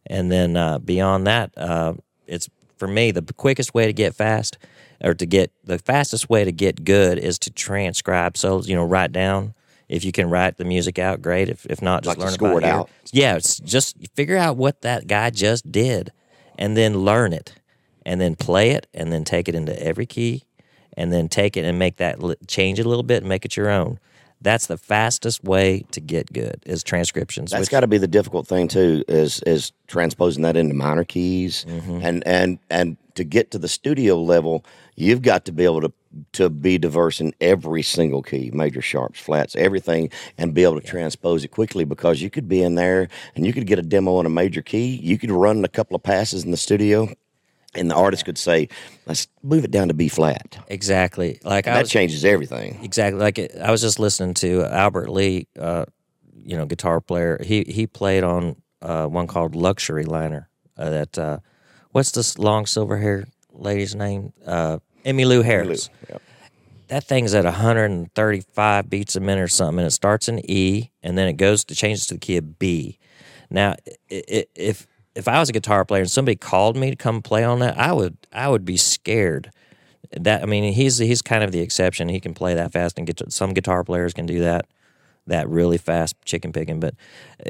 And 0.05 0.31
then 0.31 0.55
uh, 0.55 0.77
beyond 0.77 1.25
that, 1.25 1.51
uh, 1.57 1.95
it's 2.27 2.47
for 2.77 2.87
me 2.87 3.09
the 3.11 3.23
quickest 3.33 3.73
way 3.73 3.87
to 3.87 3.93
get 3.93 4.13
fast, 4.13 4.59
or 5.03 5.15
to 5.15 5.25
get 5.25 5.51
the 5.63 5.79
fastest 5.79 6.29
way 6.29 6.43
to 6.43 6.51
get 6.51 6.83
good 6.83 7.17
is 7.17 7.39
to 7.39 7.49
transcribe. 7.49 8.37
So 8.37 8.61
you 8.61 8.75
know, 8.75 8.85
write 8.85 9.11
down. 9.11 9.55
If 9.89 10.05
you 10.05 10.11
can 10.11 10.29
write 10.29 10.57
the 10.57 10.65
music 10.65 10.99
out, 10.99 11.21
great. 11.21 11.49
If 11.49 11.65
if 11.65 11.81
not, 11.81 12.03
just 12.03 12.17
Like 12.17 12.25
learn 12.25 12.33
score 12.33 12.51
about 12.51 12.63
it 12.63 12.67
ear. 12.67 12.73
out? 12.73 12.89
Yeah, 13.11 13.35
it's 13.35 13.57
just 13.59 13.97
figure 14.15 14.37
out 14.37 14.55
what 14.55 14.81
that 14.81 15.07
guy 15.07 15.31
just 15.31 15.71
did, 15.71 16.11
and 16.57 16.77
then 16.77 16.99
learn 16.99 17.33
it, 17.33 17.55
and 18.05 18.21
then 18.21 18.35
play 18.35 18.71
it, 18.71 18.87
and 18.93 19.11
then 19.11 19.23
take 19.23 19.49
it 19.49 19.55
into 19.55 19.77
every 19.83 20.05
key, 20.05 20.43
and 20.95 21.11
then 21.11 21.27
take 21.27 21.57
it 21.57 21.65
and 21.65 21.79
make 21.79 21.97
that 21.97 22.19
change 22.47 22.79
it 22.79 22.85
a 22.85 22.89
little 22.89 23.03
bit 23.03 23.23
and 23.23 23.29
make 23.29 23.45
it 23.45 23.57
your 23.57 23.69
own. 23.69 23.99
That's 24.41 24.67
the 24.67 24.77
fastest 24.77 25.43
way 25.43 25.85
to 25.91 25.99
get 25.99 26.31
good 26.31 26.63
is 26.65 26.83
transcriptions. 26.83 27.51
That's 27.51 27.67
got 27.67 27.81
to 27.81 27.87
be 27.87 27.97
the 27.97 28.07
difficult 28.07 28.47
thing 28.47 28.67
too, 28.67 29.03
is 29.07 29.41
is 29.45 29.73
transposing 29.87 30.43
that 30.43 30.55
into 30.55 30.73
minor 30.73 31.03
keys, 31.03 31.65
mm-hmm. 31.67 31.99
and 32.01 32.25
and 32.25 32.59
and 32.69 32.97
to 33.15 33.25
get 33.25 33.51
to 33.51 33.57
the 33.57 33.67
studio 33.67 34.17
level, 34.17 34.63
you've 34.95 35.21
got 35.21 35.43
to 35.45 35.51
be 35.51 35.65
able 35.65 35.81
to 35.81 35.91
to 36.33 36.49
be 36.49 36.77
diverse 36.77 37.19
in 37.19 37.33
every 37.41 37.83
single 37.83 38.23
key, 38.23 38.49
major 38.53 38.81
sharps, 38.81 39.19
flats, 39.19 39.55
everything, 39.57 40.09
and 40.37 40.53
be 40.53 40.63
able 40.63 40.79
to 40.79 40.87
transpose 40.87 41.43
it 41.43 41.49
quickly 41.49 41.83
because 41.83 42.21
you 42.21 42.29
could 42.29 42.47
be 42.47 42.63
in 42.63 42.75
there 42.75 43.09
and 43.35 43.45
you 43.45 43.53
could 43.53 43.67
get 43.67 43.77
a 43.77 43.83
demo 43.83 44.19
in 44.19 44.25
a 44.25 44.29
major 44.29 44.61
key, 44.61 44.99
you 45.03 45.17
could 45.17 45.31
run 45.31 45.63
a 45.63 45.67
couple 45.67 45.95
of 45.95 46.01
passes 46.01 46.43
in 46.43 46.51
the 46.51 46.57
studio. 46.57 47.09
And 47.75 47.89
the 47.89 47.95
artist 47.95 48.25
could 48.25 48.37
say, 48.37 48.67
"Let's 49.05 49.27
move 49.43 49.63
it 49.63 49.69
down 49.71 49.89
to 49.89 49.93
B 49.93 50.07
flat." 50.07 50.57
exactly 50.67 51.39
like 51.43 51.67
I 51.67 51.73
That 51.75 51.81
was, 51.83 51.91
changes 51.91 52.25
everything. 52.25 52.79
Exactly. 52.83 53.19
Like 53.19 53.37
it, 53.37 53.55
I 53.61 53.69
was 53.69 53.81
just 53.81 53.99
listening 53.99 54.33
to 54.35 54.65
Albert 54.65 55.09
Lee, 55.09 55.47
uh, 55.59 55.85
you 56.33 56.57
know, 56.57 56.65
guitar 56.65 56.99
player. 56.99 57.39
He 57.43 57.63
he 57.67 57.85
played 57.85 58.23
on 58.23 58.55
uh, 58.81 59.05
one 59.05 59.27
called 59.27 59.55
Luxury 59.55 60.03
Liner. 60.03 60.49
Uh, 60.75 60.89
that 60.89 61.19
uh, 61.19 61.39
what's 61.91 62.11
this 62.11 62.39
long 62.39 62.65
silver 62.65 62.97
hair 62.97 63.27
lady's 63.51 63.93
name? 63.93 64.33
Uh, 64.45 64.79
Emmylou 65.05 65.43
Harris. 65.43 65.89
Yep. 66.09 66.21
That 66.87 67.03
thing's 67.03 67.35
at 67.35 67.45
135 67.45 68.89
beats 68.89 69.15
a 69.15 69.19
minute 69.19 69.43
or 69.43 69.47
something, 69.47 69.77
and 69.79 69.87
it 69.87 69.91
starts 69.91 70.27
in 70.27 70.39
E, 70.49 70.89
and 71.03 71.15
then 71.17 71.27
it 71.27 71.33
goes 71.33 71.63
to 71.65 71.75
changes 71.75 72.07
to 72.07 72.15
the 72.15 72.19
key 72.19 72.37
of 72.37 72.57
B. 72.57 72.97
Now, 73.51 73.75
if 74.09 74.87
if 75.19 75.27
I 75.27 75.39
was 75.39 75.49
a 75.49 75.53
guitar 75.53 75.85
player 75.85 76.01
and 76.01 76.09
somebody 76.11 76.35
called 76.35 76.75
me 76.75 76.89
to 76.89 76.95
come 76.95 77.21
play 77.21 77.43
on 77.43 77.59
that, 77.59 77.77
I 77.77 77.93
would 77.93 78.17
I 78.33 78.49
would 78.49 78.65
be 78.65 78.77
scared. 78.77 79.51
That 80.19 80.41
I 80.41 80.45
mean, 80.47 80.73
he's 80.73 80.97
he's 80.97 81.21
kind 81.21 81.43
of 81.43 81.51
the 81.51 81.59
exception. 81.59 82.09
He 82.09 82.19
can 82.19 82.33
play 82.33 82.55
that 82.55 82.71
fast, 82.71 82.97
and 82.97 83.05
get 83.05 83.21
some 83.31 83.53
guitar 83.53 83.83
players 83.83 84.13
can 84.13 84.25
do 84.25 84.39
that 84.39 84.65
that 85.27 85.47
really 85.47 85.77
fast 85.77 86.15
chicken 86.25 86.51
picking. 86.51 86.79
But 86.79 86.95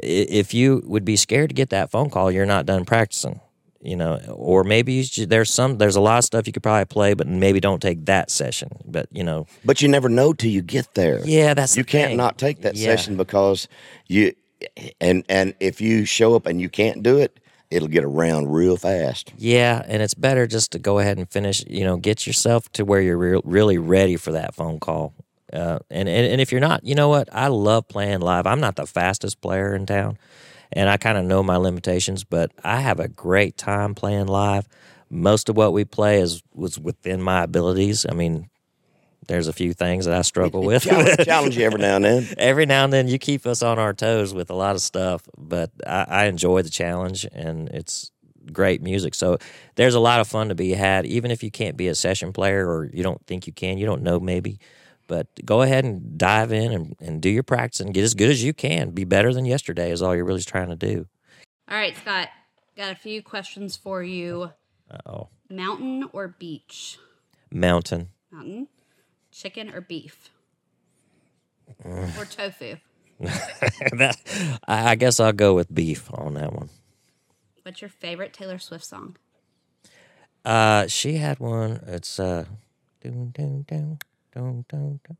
if 0.02 0.52
you 0.52 0.82
would 0.84 1.04
be 1.04 1.16
scared 1.16 1.48
to 1.48 1.54
get 1.54 1.70
that 1.70 1.90
phone 1.90 2.10
call, 2.10 2.30
you're 2.30 2.44
not 2.44 2.66
done 2.66 2.84
practicing. 2.84 3.40
You 3.82 3.96
know, 3.96 4.20
or 4.34 4.62
maybe 4.62 4.92
you 4.92 5.04
should, 5.04 5.30
there's 5.30 5.50
some 5.50 5.78
there's 5.78 5.96
a 5.96 6.02
lot 6.02 6.18
of 6.18 6.24
stuff 6.24 6.46
you 6.46 6.52
could 6.52 6.62
probably 6.62 6.84
play, 6.84 7.14
but 7.14 7.26
maybe 7.26 7.60
don't 7.60 7.80
take 7.80 8.04
that 8.04 8.30
session. 8.30 8.68
But 8.84 9.06
you 9.10 9.24
know, 9.24 9.46
But 9.64 9.80
you 9.80 9.88
never 9.88 10.10
know 10.10 10.34
till 10.34 10.50
you 10.50 10.60
get 10.60 10.92
there. 10.92 11.22
yeah, 11.24 11.54
that's 11.54 11.78
you 11.78 11.84
can't 11.84 12.10
thing. 12.10 12.16
not 12.18 12.36
take 12.36 12.60
that 12.60 12.76
Yeah. 12.76 12.88
session 12.94 13.16
because 13.16 13.68
you 14.06 14.34
and 15.00 15.24
and 15.30 15.54
if 15.60 15.80
you 15.80 16.04
show 16.04 16.34
up 16.34 16.44
and 16.44 16.60
you 16.60 16.68
can't 16.68 17.02
do 17.02 17.16
it, 17.16 17.39
it'll 17.70 17.88
get 17.88 18.04
around 18.04 18.50
real 18.52 18.76
fast. 18.76 19.32
Yeah, 19.36 19.82
and 19.86 20.02
it's 20.02 20.14
better 20.14 20.46
just 20.46 20.72
to 20.72 20.78
go 20.78 20.98
ahead 20.98 21.18
and 21.18 21.30
finish. 21.30 21.64
You 21.66 21.84
know, 21.84 21.96
get 21.96 22.26
yourself 22.26 22.70
to 22.72 22.84
where 22.84 23.00
you're 23.00 23.16
re- 23.16 23.40
really 23.44 23.78
ready 23.78 24.16
for 24.16 24.32
that 24.32 24.54
phone 24.54 24.80
call. 24.80 25.14
Uh, 25.52 25.78
and, 25.90 26.08
and 26.08 26.26
and 26.26 26.40
if 26.40 26.52
you're 26.52 26.60
not, 26.60 26.84
you 26.84 26.94
know 26.94 27.08
what? 27.08 27.28
I 27.32 27.48
love 27.48 27.88
playing 27.88 28.20
live. 28.20 28.46
I'm 28.46 28.60
not 28.60 28.76
the 28.76 28.86
fastest 28.86 29.40
player 29.40 29.74
in 29.74 29.86
town, 29.86 30.18
and 30.72 30.88
I 30.88 30.96
kind 30.96 31.18
of 31.18 31.24
know 31.24 31.42
my 31.42 31.56
limitations, 31.56 32.24
but 32.24 32.52
I 32.62 32.80
have 32.80 33.00
a 33.00 33.08
great 33.08 33.56
time 33.56 33.94
playing 33.94 34.26
live. 34.26 34.68
Most 35.08 35.48
of 35.48 35.56
what 35.56 35.72
we 35.72 35.84
play 35.84 36.20
is 36.20 36.42
was 36.54 36.78
within 36.78 37.20
my 37.22 37.42
abilities. 37.42 38.06
I 38.08 38.14
mean, 38.14 38.49
there's 39.26 39.48
a 39.48 39.52
few 39.52 39.72
things 39.72 40.06
that 40.06 40.14
I 40.14 40.22
struggle 40.22 40.62
with. 40.62 40.84
Challenge, 40.84 41.18
challenge 41.24 41.56
you 41.56 41.64
every 41.64 41.80
now 41.80 41.96
and 41.96 42.04
then. 42.04 42.26
Every 42.38 42.66
now 42.66 42.84
and 42.84 42.92
then, 42.92 43.08
you 43.08 43.18
keep 43.18 43.46
us 43.46 43.62
on 43.62 43.78
our 43.78 43.92
toes 43.92 44.34
with 44.34 44.50
a 44.50 44.54
lot 44.54 44.74
of 44.74 44.80
stuff, 44.82 45.22
but 45.36 45.70
I, 45.86 46.06
I 46.08 46.24
enjoy 46.26 46.62
the 46.62 46.70
challenge, 46.70 47.26
and 47.32 47.68
it's 47.68 48.10
great 48.52 48.82
music. 48.82 49.14
So 49.14 49.38
there's 49.76 49.94
a 49.94 50.00
lot 50.00 50.20
of 50.20 50.26
fun 50.28 50.48
to 50.48 50.54
be 50.54 50.70
had, 50.72 51.06
even 51.06 51.30
if 51.30 51.42
you 51.42 51.50
can't 51.50 51.76
be 51.76 51.88
a 51.88 51.94
session 51.94 52.32
player 52.32 52.68
or 52.68 52.86
you 52.92 53.02
don't 53.02 53.24
think 53.26 53.46
you 53.46 53.52
can, 53.52 53.78
you 53.78 53.86
don't 53.86 54.02
know 54.02 54.18
maybe. 54.18 54.58
But 55.06 55.26
go 55.44 55.62
ahead 55.62 55.84
and 55.84 56.16
dive 56.16 56.52
in 56.52 56.72
and, 56.72 56.96
and 57.00 57.20
do 57.20 57.28
your 57.28 57.42
practice 57.42 57.80
and 57.80 57.92
get 57.92 58.04
as 58.04 58.14
good 58.14 58.30
as 58.30 58.42
you 58.44 58.52
can. 58.52 58.90
Be 58.90 59.04
better 59.04 59.34
than 59.34 59.44
yesterday 59.44 59.90
is 59.90 60.02
all 60.02 60.14
you're 60.14 60.24
really 60.24 60.42
trying 60.42 60.68
to 60.68 60.76
do. 60.76 61.06
All 61.68 61.76
right, 61.76 61.96
Scott. 61.96 62.28
Got 62.76 62.92
a 62.92 62.94
few 62.94 63.20
questions 63.22 63.76
for 63.76 64.02
you. 64.02 64.50
Oh, 65.06 65.28
Mountain 65.48 66.08
or 66.12 66.28
beach? 66.28 66.98
mountain. 67.52 68.08
Mountain. 68.30 68.68
Chicken 69.40 69.70
or 69.70 69.80
beef? 69.80 70.28
Or 71.82 72.26
tofu? 72.28 72.76
that, 73.20 74.16
I 74.68 74.90
I 74.90 74.94
guess 74.96 75.18
I'll 75.18 75.32
go 75.32 75.54
with 75.54 75.74
beef 75.74 76.12
on 76.12 76.34
that 76.34 76.52
one. 76.52 76.68
What's 77.62 77.80
your 77.80 77.88
favorite 77.88 78.34
Taylor 78.34 78.58
Swift 78.58 78.84
song? 78.84 79.16
Uh, 80.44 80.86
she 80.88 81.14
had 81.16 81.40
one. 81.40 81.80
It's 81.86 82.20
uh, 82.20 82.44
dun, 83.02 83.30
dun, 83.30 83.64
dun, 83.66 83.98
dun, 84.34 84.64
dun, 84.68 85.00
dun. 85.08 85.16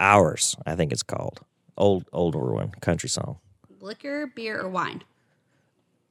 ours. 0.00 0.56
I 0.66 0.74
think 0.74 0.90
it's 0.90 1.04
called 1.04 1.40
old 1.76 2.06
older 2.12 2.40
one 2.40 2.70
country 2.80 3.08
song. 3.08 3.38
Liquor, 3.80 4.26
beer, 4.26 4.60
or 4.60 4.68
wine? 4.68 5.04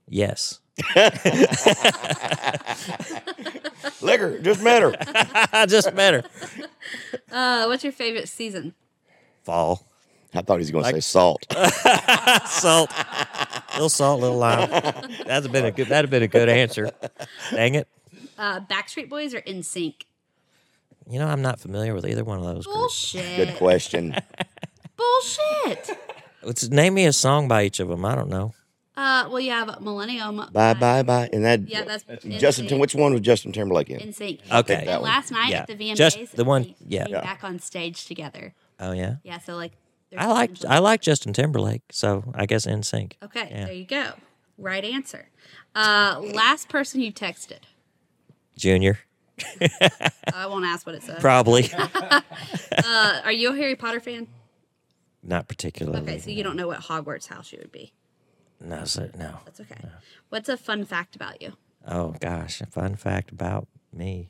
Yes. 0.07 0.61
Liquor, 4.01 4.39
just 4.39 4.63
met 4.63 4.81
her. 4.81 4.95
I 5.53 5.65
just 5.67 5.93
met 5.93 6.13
her. 6.13 6.23
Uh, 7.31 7.65
what's 7.65 7.83
your 7.83 7.93
favorite 7.93 8.29
season? 8.29 8.73
Fall. 9.43 9.85
I 10.33 10.41
thought 10.41 10.55
he 10.55 10.59
was 10.61 10.71
going 10.71 10.85
to 10.85 10.91
say 10.91 10.99
salt. 11.01 11.45
Salt. 12.47 12.89
little 13.73 13.89
salt, 13.89 14.21
little 14.21 14.37
lime. 14.37 14.69
That's 15.25 15.47
been 15.47 15.65
a 15.65 15.71
good 15.71 15.87
that'd 15.87 16.05
have 16.05 16.09
been 16.09 16.23
a 16.23 16.27
good 16.27 16.47
answer. 16.47 16.89
Dang 17.51 17.75
it. 17.75 17.87
Uh, 18.37 18.61
Backstreet 18.61 19.09
Boys 19.09 19.33
or 19.33 19.41
NSYNC? 19.41 20.05
You 21.09 21.19
know, 21.19 21.27
I'm 21.27 21.41
not 21.41 21.59
familiar 21.59 21.93
with 21.93 22.07
either 22.07 22.23
one 22.23 22.39
of 22.39 22.45
those 22.45 22.65
groups. 22.65 23.11
Bullshit. 23.11 23.35
Good 23.35 23.57
question. 23.57 24.15
Bullshit. 24.95 25.97
Let's 26.43 26.69
name 26.69 26.93
me 26.93 27.05
a 27.05 27.13
song 27.13 27.49
by 27.49 27.65
each 27.65 27.81
of 27.81 27.89
them. 27.89 28.05
I 28.05 28.15
don't 28.15 28.29
know. 28.29 28.53
Uh, 28.97 29.27
well, 29.30 29.39
you 29.39 29.51
have 29.51 29.80
Millennium. 29.82 30.38
bye, 30.51 30.73
bye, 30.73 31.01
bye. 31.04 31.30
And 31.32 31.45
that. 31.45 31.62
Yeah, 31.67 31.84
that's 31.86 32.04
Justin. 32.39 32.67
NSYNC. 32.67 32.80
which 32.80 32.93
one 32.93 33.13
was 33.13 33.21
Justin 33.21 33.51
Timberlake 33.54 33.89
in? 33.89 33.99
In 34.01 34.13
Sync. 34.13 34.41
Okay. 34.51 34.75
And 34.75 34.88
that 34.88 35.01
one. 35.01 35.10
last 35.10 35.32
night 35.32 35.49
Yeah. 35.51 35.60
at 35.62 35.67
the 35.67 35.75
VMAs, 35.75 35.95
Just 35.95 36.36
the 36.36 36.43
one- 36.43 36.63
they 36.63 36.75
yeah. 36.88 37.06
came 37.06 37.13
Yeah. 37.15 37.21
back 37.21 37.43
on 37.43 37.60
stage 37.60 38.06
together. 38.06 38.54
Oh 38.80 38.91
yeah. 38.91 39.15
Yeah, 39.23 39.39
so 39.39 39.56
like. 39.56 39.71
there's 40.10 40.21
I 40.21 40.27
like 40.27 40.49
potential. 40.51 40.69
I 40.71 40.80
like 40.80 41.01
Justin 41.01 41.32
Timberlake, 41.34 41.84
so 41.91 42.23
I 42.36 42.45
guess 42.45 42.65
NSYNC. 42.65 43.13
Okay, 43.23 43.47
Yeah. 43.49 43.65
there 43.65 43.73
you 43.73 43.86
go. 43.86 44.12
Right 44.58 44.84
answer. 44.84 45.30
Uh, 45.73 46.21
last 46.34 46.67
person 46.67 46.99
you 47.01 47.13
texted. 47.13 47.60
Junior. 48.58 48.99
I 50.34 50.45
won't 50.47 50.65
ask 50.65 50.86
what 50.86 50.95
it 50.95 51.04
says. 51.04 51.19
Probably. 51.21 51.71
Uh, 52.84 53.21
are 53.25 53.32
you 53.32 53.51
a 53.54 53.56
Harry 53.56 53.75
Potter 53.75 53.99
fan? 53.99 54.27
not 55.23 55.47
particularly. 55.47 55.99
Okay, 56.01 56.17
so 56.19 56.30
you 56.32 56.43
don't 56.43 56.56
know 56.56 56.67
what 56.67 56.80
Hogwarts 56.80 57.27
house 57.27 57.51
you 57.51 57.60
would 57.62 57.71
be. 57.71 57.93
No, 58.63 58.76
mm-hmm. 58.76 58.86
sir, 58.86 59.10
no. 59.17 59.39
That's 59.45 59.60
okay. 59.62 59.89
What's 60.30 60.50
a 60.50 60.58
fun 60.58 60.86
fact 60.86 61.15
about 61.15 61.41
you? 61.41 61.54
Oh 61.88 62.15
gosh, 62.19 62.62
a 62.62 62.67
fun 62.67 62.95
fact 62.95 63.32
about 63.32 63.67
me. 63.91 64.30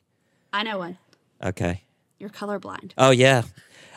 I 0.53 0.63
know 0.63 0.77
one. 0.79 0.97
Okay. 1.43 1.83
You're 2.17 2.29
colorblind. 2.29 2.91
Oh 2.97 3.11
yeah. 3.11 3.43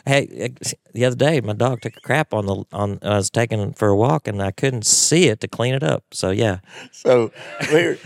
Hey, 0.06 0.50
the 0.92 1.04
other 1.04 1.16
day 1.16 1.40
my 1.40 1.52
dog 1.52 1.80
took 1.80 1.96
a 1.96 2.00
crap 2.00 2.34
on 2.34 2.46
the 2.46 2.64
on. 2.72 2.98
I 3.02 3.16
was 3.16 3.30
taking 3.30 3.60
it 3.60 3.76
for 3.76 3.88
a 3.88 3.96
walk 3.96 4.26
and 4.26 4.42
I 4.42 4.50
couldn't 4.50 4.86
see 4.86 5.28
it 5.28 5.40
to 5.40 5.48
clean 5.48 5.74
it 5.74 5.82
up. 5.82 6.04
So 6.12 6.30
yeah, 6.30 6.58
So 6.92 7.32
I 7.60 7.96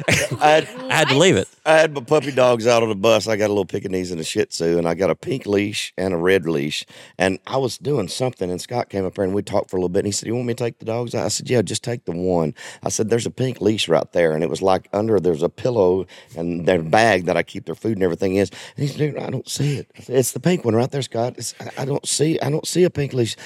I 0.40 0.94
had 0.94 1.08
to 1.08 1.18
leave 1.18 1.36
it. 1.36 1.48
I 1.68 1.72
had 1.72 1.92
my 1.92 2.00
puppy 2.00 2.32
dogs 2.32 2.66
out 2.66 2.82
on 2.82 2.88
the 2.88 2.94
bus. 2.94 3.28
I 3.28 3.36
got 3.36 3.48
a 3.48 3.52
little 3.52 3.66
Pekingese 3.66 4.10
and 4.10 4.18
a 4.18 4.24
Shih 4.24 4.46
Tzu, 4.46 4.78
and 4.78 4.88
I 4.88 4.94
got 4.94 5.10
a 5.10 5.14
pink 5.14 5.44
leash 5.44 5.92
and 5.98 6.14
a 6.14 6.16
red 6.16 6.46
leash. 6.46 6.86
And 7.18 7.40
I 7.46 7.58
was 7.58 7.76
doing 7.76 8.08
something, 8.08 8.50
and 8.50 8.58
Scott 8.58 8.88
came 8.88 9.04
up 9.04 9.16
here 9.16 9.24
and 9.24 9.34
we 9.34 9.42
talked 9.42 9.70
for 9.70 9.76
a 9.76 9.80
little 9.80 9.90
bit. 9.90 9.98
And 9.98 10.06
he 10.06 10.12
said, 10.12 10.28
"You 10.28 10.34
want 10.34 10.46
me 10.46 10.54
to 10.54 10.64
take 10.64 10.78
the 10.78 10.86
dogs?" 10.86 11.14
out?" 11.14 11.26
I 11.26 11.28
said, 11.28 11.50
"Yeah, 11.50 11.60
just 11.60 11.84
take 11.84 12.06
the 12.06 12.12
one." 12.12 12.54
I 12.82 12.88
said, 12.88 13.10
"There's 13.10 13.26
a 13.26 13.30
pink 13.30 13.60
leash 13.60 13.86
right 13.86 14.10
there," 14.12 14.32
and 14.32 14.42
it 14.42 14.48
was 14.48 14.62
like 14.62 14.88
under 14.94 15.20
there's 15.20 15.42
a 15.42 15.50
pillow 15.50 16.06
and 16.34 16.64
their 16.64 16.80
bag 16.80 17.26
that 17.26 17.36
I 17.36 17.42
keep 17.42 17.66
their 17.66 17.74
food 17.74 17.98
and 17.98 18.02
everything 18.02 18.36
is. 18.36 18.50
And 18.78 18.86
he 18.86 18.86
said, 18.86 18.96
"Dude, 18.96 19.18
I 19.18 19.28
don't 19.28 19.46
see 19.46 19.76
it. 19.76 19.90
It's 20.08 20.32
the 20.32 20.40
pink 20.40 20.64
one 20.64 20.74
right 20.74 20.90
there, 20.90 21.02
Scott. 21.02 21.34
It's, 21.36 21.54
I 21.76 21.84
don't 21.84 22.08
see. 22.08 22.40
I 22.40 22.48
don't 22.48 22.66
see 22.66 22.84
a 22.84 22.90
pink 22.90 23.12
leash." 23.12 23.36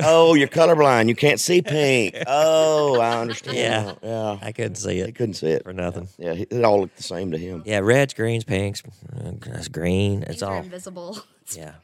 Oh, 0.00 0.34
you're 0.34 0.48
colorblind. 0.48 1.08
You 1.08 1.14
can't 1.14 1.40
see 1.40 1.62
pink. 1.62 2.14
Oh, 2.26 3.00
I 3.00 3.18
understand. 3.20 3.56
Yeah. 3.56 3.94
yeah. 4.02 4.38
I 4.42 4.52
couldn't 4.52 4.74
see 4.76 4.98
it. 5.00 5.06
He 5.06 5.12
couldn't 5.12 5.34
see 5.34 5.48
it 5.48 5.64
for 5.64 5.72
nothing. 5.72 6.08
Yeah, 6.18 6.34
he- 6.34 6.42
it 6.50 6.64
all 6.64 6.80
looked 6.80 6.96
the 6.96 7.02
same 7.02 7.30
to 7.32 7.38
him. 7.38 7.62
Yeah, 7.64 7.78
reds, 7.78 8.12
greens, 8.14 8.44
pinks, 8.44 8.82
uh, 9.14 9.32
that's 9.40 9.68
green. 9.68 10.22
It's 10.22 10.28
Things 10.28 10.42
are 10.42 10.54
all. 10.56 10.62
invisible. 10.62 11.18
Yeah. 11.54 11.74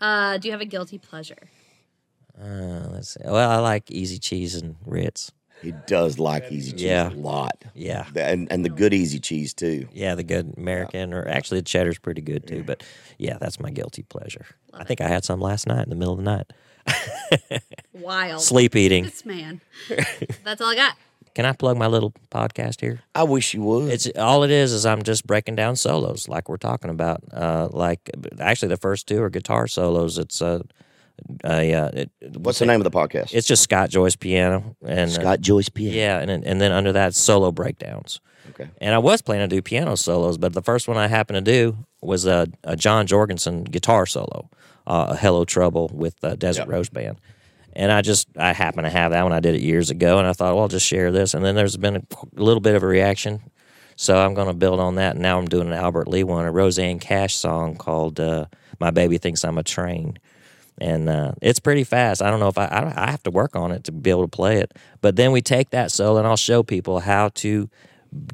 Uh, 0.00 0.38
do 0.38 0.46
you 0.46 0.52
have 0.52 0.60
a 0.60 0.64
guilty 0.64 0.96
pleasure? 0.96 1.48
Uh, 2.40 2.86
let's 2.92 3.08
see. 3.14 3.20
Well, 3.24 3.50
I 3.50 3.56
like 3.58 3.90
easy 3.90 4.18
cheese 4.18 4.54
and 4.54 4.76
Ritz. 4.86 5.32
He 5.62 5.72
does 5.86 6.18
like 6.18 6.50
easy 6.50 6.72
cheese 6.72 6.82
Yeah. 6.82 7.08
a 7.08 7.14
lot. 7.14 7.64
Yeah. 7.74 8.06
And 8.16 8.50
and 8.50 8.64
the 8.64 8.68
good 8.68 8.92
easy 8.92 9.20
cheese 9.20 9.54
too. 9.54 9.88
Yeah, 9.92 10.14
the 10.16 10.22
good 10.24 10.54
American, 10.56 11.14
or 11.14 11.26
actually 11.28 11.60
the 11.60 11.64
cheddar's 11.66 11.98
pretty 11.98 12.20
good 12.22 12.46
too. 12.46 12.64
But 12.64 12.82
yeah, 13.18 13.38
that's 13.40 13.60
my 13.60 13.70
guilty 13.70 14.02
pleasure. 14.02 14.46
I 14.74 14.84
think 14.84 15.00
I 15.00 15.08
had 15.08 15.24
some 15.24 15.40
last 15.40 15.66
night 15.66 15.84
in 15.84 15.90
the 15.90 15.96
middle 15.96 16.14
of 16.14 16.18
the 16.18 16.24
night. 16.24 16.52
Wild. 17.92 18.40
Sleep 18.40 18.74
eating. 18.76 19.04
This 19.04 19.24
man. 19.24 19.60
That's 20.44 20.60
all 20.60 20.68
I 20.70 20.74
got. 20.74 20.96
Can 21.34 21.46
I 21.46 21.52
plug 21.52 21.78
my 21.78 21.86
little 21.86 22.12
podcast 22.30 22.80
here? 22.80 23.00
I 23.14 23.22
wish 23.22 23.54
you 23.54 23.62
would. 23.62 23.90
It's 23.90 24.08
all 24.18 24.42
it 24.42 24.50
is 24.50 24.72
is 24.72 24.84
I'm 24.84 25.02
just 25.02 25.26
breaking 25.26 25.54
down 25.56 25.76
solos 25.76 26.28
like 26.28 26.48
we're 26.48 26.56
talking 26.58 26.90
about. 26.90 27.22
Uh, 27.32 27.68
like 27.70 28.10
actually 28.40 28.68
the 28.68 28.76
first 28.76 29.06
two 29.06 29.22
are 29.22 29.30
guitar 29.30 29.66
solos. 29.66 30.18
It's 30.18 30.42
uh, 30.42 30.62
uh, 31.44 31.90
it, 31.92 32.10
What's 32.36 32.58
the 32.58 32.66
name 32.66 32.80
of 32.80 32.84
the 32.84 32.90
podcast? 32.90 33.32
It's 33.34 33.46
just 33.46 33.62
Scott 33.62 33.90
Joyce 33.90 34.16
piano 34.16 34.76
and 34.84 35.10
uh, 35.10 35.12
Scott 35.12 35.40
Joyce 35.40 35.68
piano. 35.68 35.96
yeah, 35.96 36.18
and 36.18 36.28
then- 36.30 36.44
and 36.44 36.60
then 36.60 36.72
under 36.72 36.92
that 36.92 37.14
solo 37.14 37.52
breakdowns. 37.52 38.20
Okay. 38.50 38.68
And 38.80 38.94
I 38.94 38.98
was 38.98 39.22
planning 39.22 39.48
to 39.48 39.56
do 39.56 39.62
piano 39.62 39.96
solos, 39.96 40.36
but 40.36 40.52
the 40.52 40.62
first 40.62 40.88
one 40.88 40.96
I 40.96 41.06
happened 41.06 41.44
to 41.44 41.52
do 41.52 41.76
was 42.00 42.26
a, 42.26 42.48
a 42.64 42.76
John 42.76 43.06
Jorgensen 43.06 43.64
guitar 43.64 44.04
solo, 44.04 44.50
uh, 44.86 45.14
"Hello 45.16 45.44
Trouble" 45.44 45.90
with 45.94 46.18
the 46.20 46.36
Desert 46.36 46.66
Yeah. 46.68 46.74
Rose 46.74 46.88
Band. 46.90 47.18
And 47.74 47.90
I 47.90 48.02
just 48.02 48.28
I 48.36 48.52
happened 48.52 48.84
to 48.84 48.90
have 48.90 49.12
that 49.12 49.22
one. 49.22 49.32
I 49.32 49.40
did 49.40 49.54
it 49.54 49.62
years 49.62 49.90
ago, 49.90 50.18
and 50.18 50.26
I 50.26 50.32
thought, 50.34 50.54
well, 50.54 50.64
I'll 50.64 50.68
just 50.68 50.86
share 50.86 51.10
this. 51.12 51.32
And 51.34 51.42
then 51.44 51.54
there's 51.54 51.76
been 51.78 51.96
a 51.96 52.02
little 52.34 52.60
bit 52.60 52.74
of 52.74 52.82
a 52.82 52.86
reaction, 52.86 53.40
so 53.96 54.18
I'm 54.18 54.34
going 54.34 54.48
to 54.48 54.54
build 54.54 54.78
on 54.80 54.96
that. 54.96 55.12
And 55.14 55.22
now 55.22 55.38
I'm 55.38 55.46
doing 55.46 55.68
an 55.68 55.72
Albert 55.72 56.08
Lee 56.08 56.24
one, 56.24 56.44
a 56.44 56.52
Rosanne 56.52 56.98
Cash 56.98 57.34
song 57.36 57.76
called 57.76 58.20
uh, 58.20 58.46
"My 58.80 58.90
Baby 58.90 59.16
Thinks 59.16 59.44
I'm 59.44 59.56
a 59.56 59.62
Train." 59.62 60.18
And 60.78 61.08
uh, 61.08 61.32
it's 61.40 61.60
pretty 61.60 61.84
fast. 61.84 62.22
I 62.22 62.30
don't 62.30 62.40
know 62.40 62.48
if 62.48 62.58
I, 62.58 62.66
I 62.66 63.08
I 63.08 63.10
have 63.10 63.22
to 63.24 63.30
work 63.30 63.56
on 63.56 63.70
it 63.72 63.84
to 63.84 63.92
be 63.92 64.10
able 64.10 64.22
to 64.22 64.28
play 64.28 64.58
it. 64.58 64.72
But 65.00 65.16
then 65.16 65.32
we 65.32 65.42
take 65.42 65.70
that 65.70 65.90
solo 65.90 66.18
and 66.18 66.26
I'll 66.26 66.36
show 66.36 66.62
people 66.62 67.00
how 67.00 67.30
to 67.36 67.68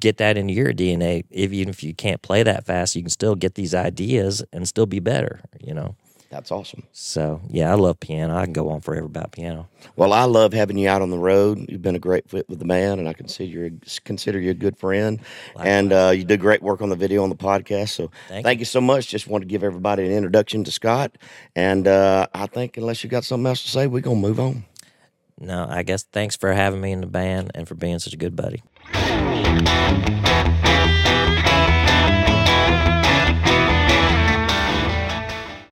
get 0.00 0.16
that 0.18 0.36
into 0.36 0.52
your 0.52 0.72
DNA. 0.72 1.24
If, 1.30 1.52
even 1.52 1.68
if 1.68 1.82
you 1.82 1.94
can't 1.94 2.22
play 2.22 2.42
that 2.42 2.66
fast, 2.66 2.96
you 2.96 3.02
can 3.02 3.10
still 3.10 3.34
get 3.34 3.54
these 3.54 3.74
ideas 3.74 4.44
and 4.52 4.66
still 4.68 4.86
be 4.86 5.00
better. 5.00 5.40
You 5.60 5.74
know. 5.74 5.96
That's 6.30 6.50
awesome. 6.50 6.82
So 6.92 7.40
yeah, 7.48 7.70
I 7.72 7.74
love 7.74 8.00
piano. 8.00 8.36
I 8.36 8.44
can 8.44 8.52
go 8.52 8.68
on 8.68 8.82
forever 8.82 9.06
about 9.06 9.32
piano. 9.32 9.68
Well, 9.96 10.12
I 10.12 10.24
love 10.24 10.52
having 10.52 10.76
you 10.76 10.86
out 10.86 11.00
on 11.00 11.08
the 11.10 11.18
road. 11.18 11.64
You've 11.70 11.80
been 11.80 11.96
a 11.96 12.00
great 12.00 12.28
fit 12.28 12.46
with 12.50 12.58
the 12.58 12.66
man, 12.66 12.98
and 12.98 13.08
I 13.08 13.14
consider 13.14 13.50
you 13.50 13.80
consider 14.04 14.38
you 14.38 14.50
a 14.50 14.54
good 14.54 14.76
friend. 14.76 15.20
And 15.58 15.90
uh, 15.90 16.12
you 16.14 16.24
did 16.24 16.40
great 16.40 16.60
work 16.62 16.82
on 16.82 16.90
the 16.90 16.96
video 16.96 17.22
on 17.22 17.30
the 17.30 17.36
podcast. 17.36 17.90
So 17.90 18.10
Thank 18.28 18.44
thank, 18.44 18.58
you. 18.58 18.66
so 18.66 18.80
much. 18.80 19.08
Just 19.08 19.26
want 19.26 19.40
to 19.42 19.48
give 19.48 19.64
everybody 19.64 20.04
an 20.04 20.12
introduction 20.12 20.64
to 20.64 20.70
Scott. 20.70 21.16
And 21.56 21.88
uh, 21.88 22.26
I 22.34 22.46
think 22.46 22.76
unless 22.76 23.02
you 23.02 23.08
got 23.08 23.24
something 23.24 23.46
else 23.46 23.62
to 23.62 23.70
say, 23.70 23.86
we're 23.86 24.00
gonna 24.02 24.16
move 24.16 24.38
on. 24.38 24.64
No, 25.40 25.66
I 25.70 25.82
guess 25.82 26.02
thanks 26.02 26.36
for 26.36 26.52
having 26.52 26.80
me 26.80 26.92
in 26.92 27.00
the 27.00 27.06
band 27.06 27.52
and 27.54 27.66
for 27.66 27.74
being 27.74 28.00
such 28.00 28.12
a 28.12 28.16
good 28.18 28.36
buddy. 28.36 28.62